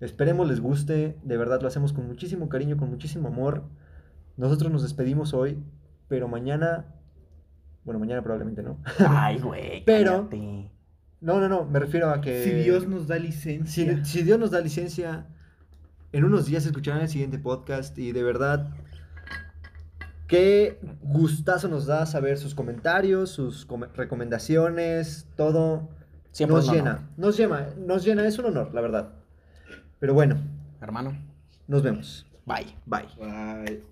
Esperemos 0.00 0.48
les 0.48 0.60
guste. 0.60 1.16
De 1.22 1.36
verdad 1.36 1.60
lo 1.62 1.68
hacemos 1.68 1.92
con 1.92 2.08
muchísimo 2.08 2.48
cariño, 2.48 2.76
con 2.76 2.90
muchísimo 2.90 3.28
amor. 3.28 3.62
Nosotros 4.36 4.72
nos 4.72 4.82
despedimos 4.82 5.32
hoy, 5.32 5.62
pero 6.08 6.26
mañana. 6.26 6.86
Bueno, 7.84 8.00
mañana 8.00 8.20
probablemente 8.20 8.64
no. 8.64 8.78
Ay, 8.98 9.38
güey. 9.38 9.84
Pero- 9.86 10.28
cállate. 10.28 10.72
No, 11.20 11.38
no, 11.40 11.48
no. 11.48 11.64
Me 11.64 11.78
refiero 11.78 12.10
a 12.10 12.20
que. 12.20 12.42
Si 12.44 12.50
Dios 12.50 12.86
nos 12.88 13.06
da 13.06 13.16
licencia. 13.18 14.04
si 14.04 14.22
Dios 14.22 14.38
nos 14.38 14.50
da 14.50 14.60
licencia, 14.60 15.26
en 16.12 16.24
unos 16.24 16.46
días 16.46 16.64
escucharán 16.66 17.02
el 17.02 17.08
siguiente 17.08 17.38
podcast 17.38 17.96
y 17.98 18.12
de 18.12 18.22
verdad, 18.22 18.70
qué 20.26 20.78
gustazo 21.02 21.68
nos 21.68 21.86
da 21.86 22.06
saber 22.06 22.38
sus 22.38 22.54
comentarios, 22.54 23.30
sus 23.30 23.66
come- 23.66 23.88
recomendaciones, 23.94 25.26
todo 25.36 25.88
Siempre 26.32 26.56
nos 26.56 26.70
llena, 26.72 27.08
nos 27.16 27.36
llena, 27.36 27.68
nos 27.76 28.04
llena, 28.04 28.26
es 28.26 28.38
un 28.38 28.46
honor, 28.46 28.72
la 28.72 28.80
verdad. 28.80 29.12
Pero 29.98 30.14
bueno, 30.14 30.40
Hermano, 30.80 31.16
nos 31.68 31.82
vemos. 31.82 32.26
bye. 32.46 32.66
Bye. 32.86 33.08
Bye. 33.18 33.82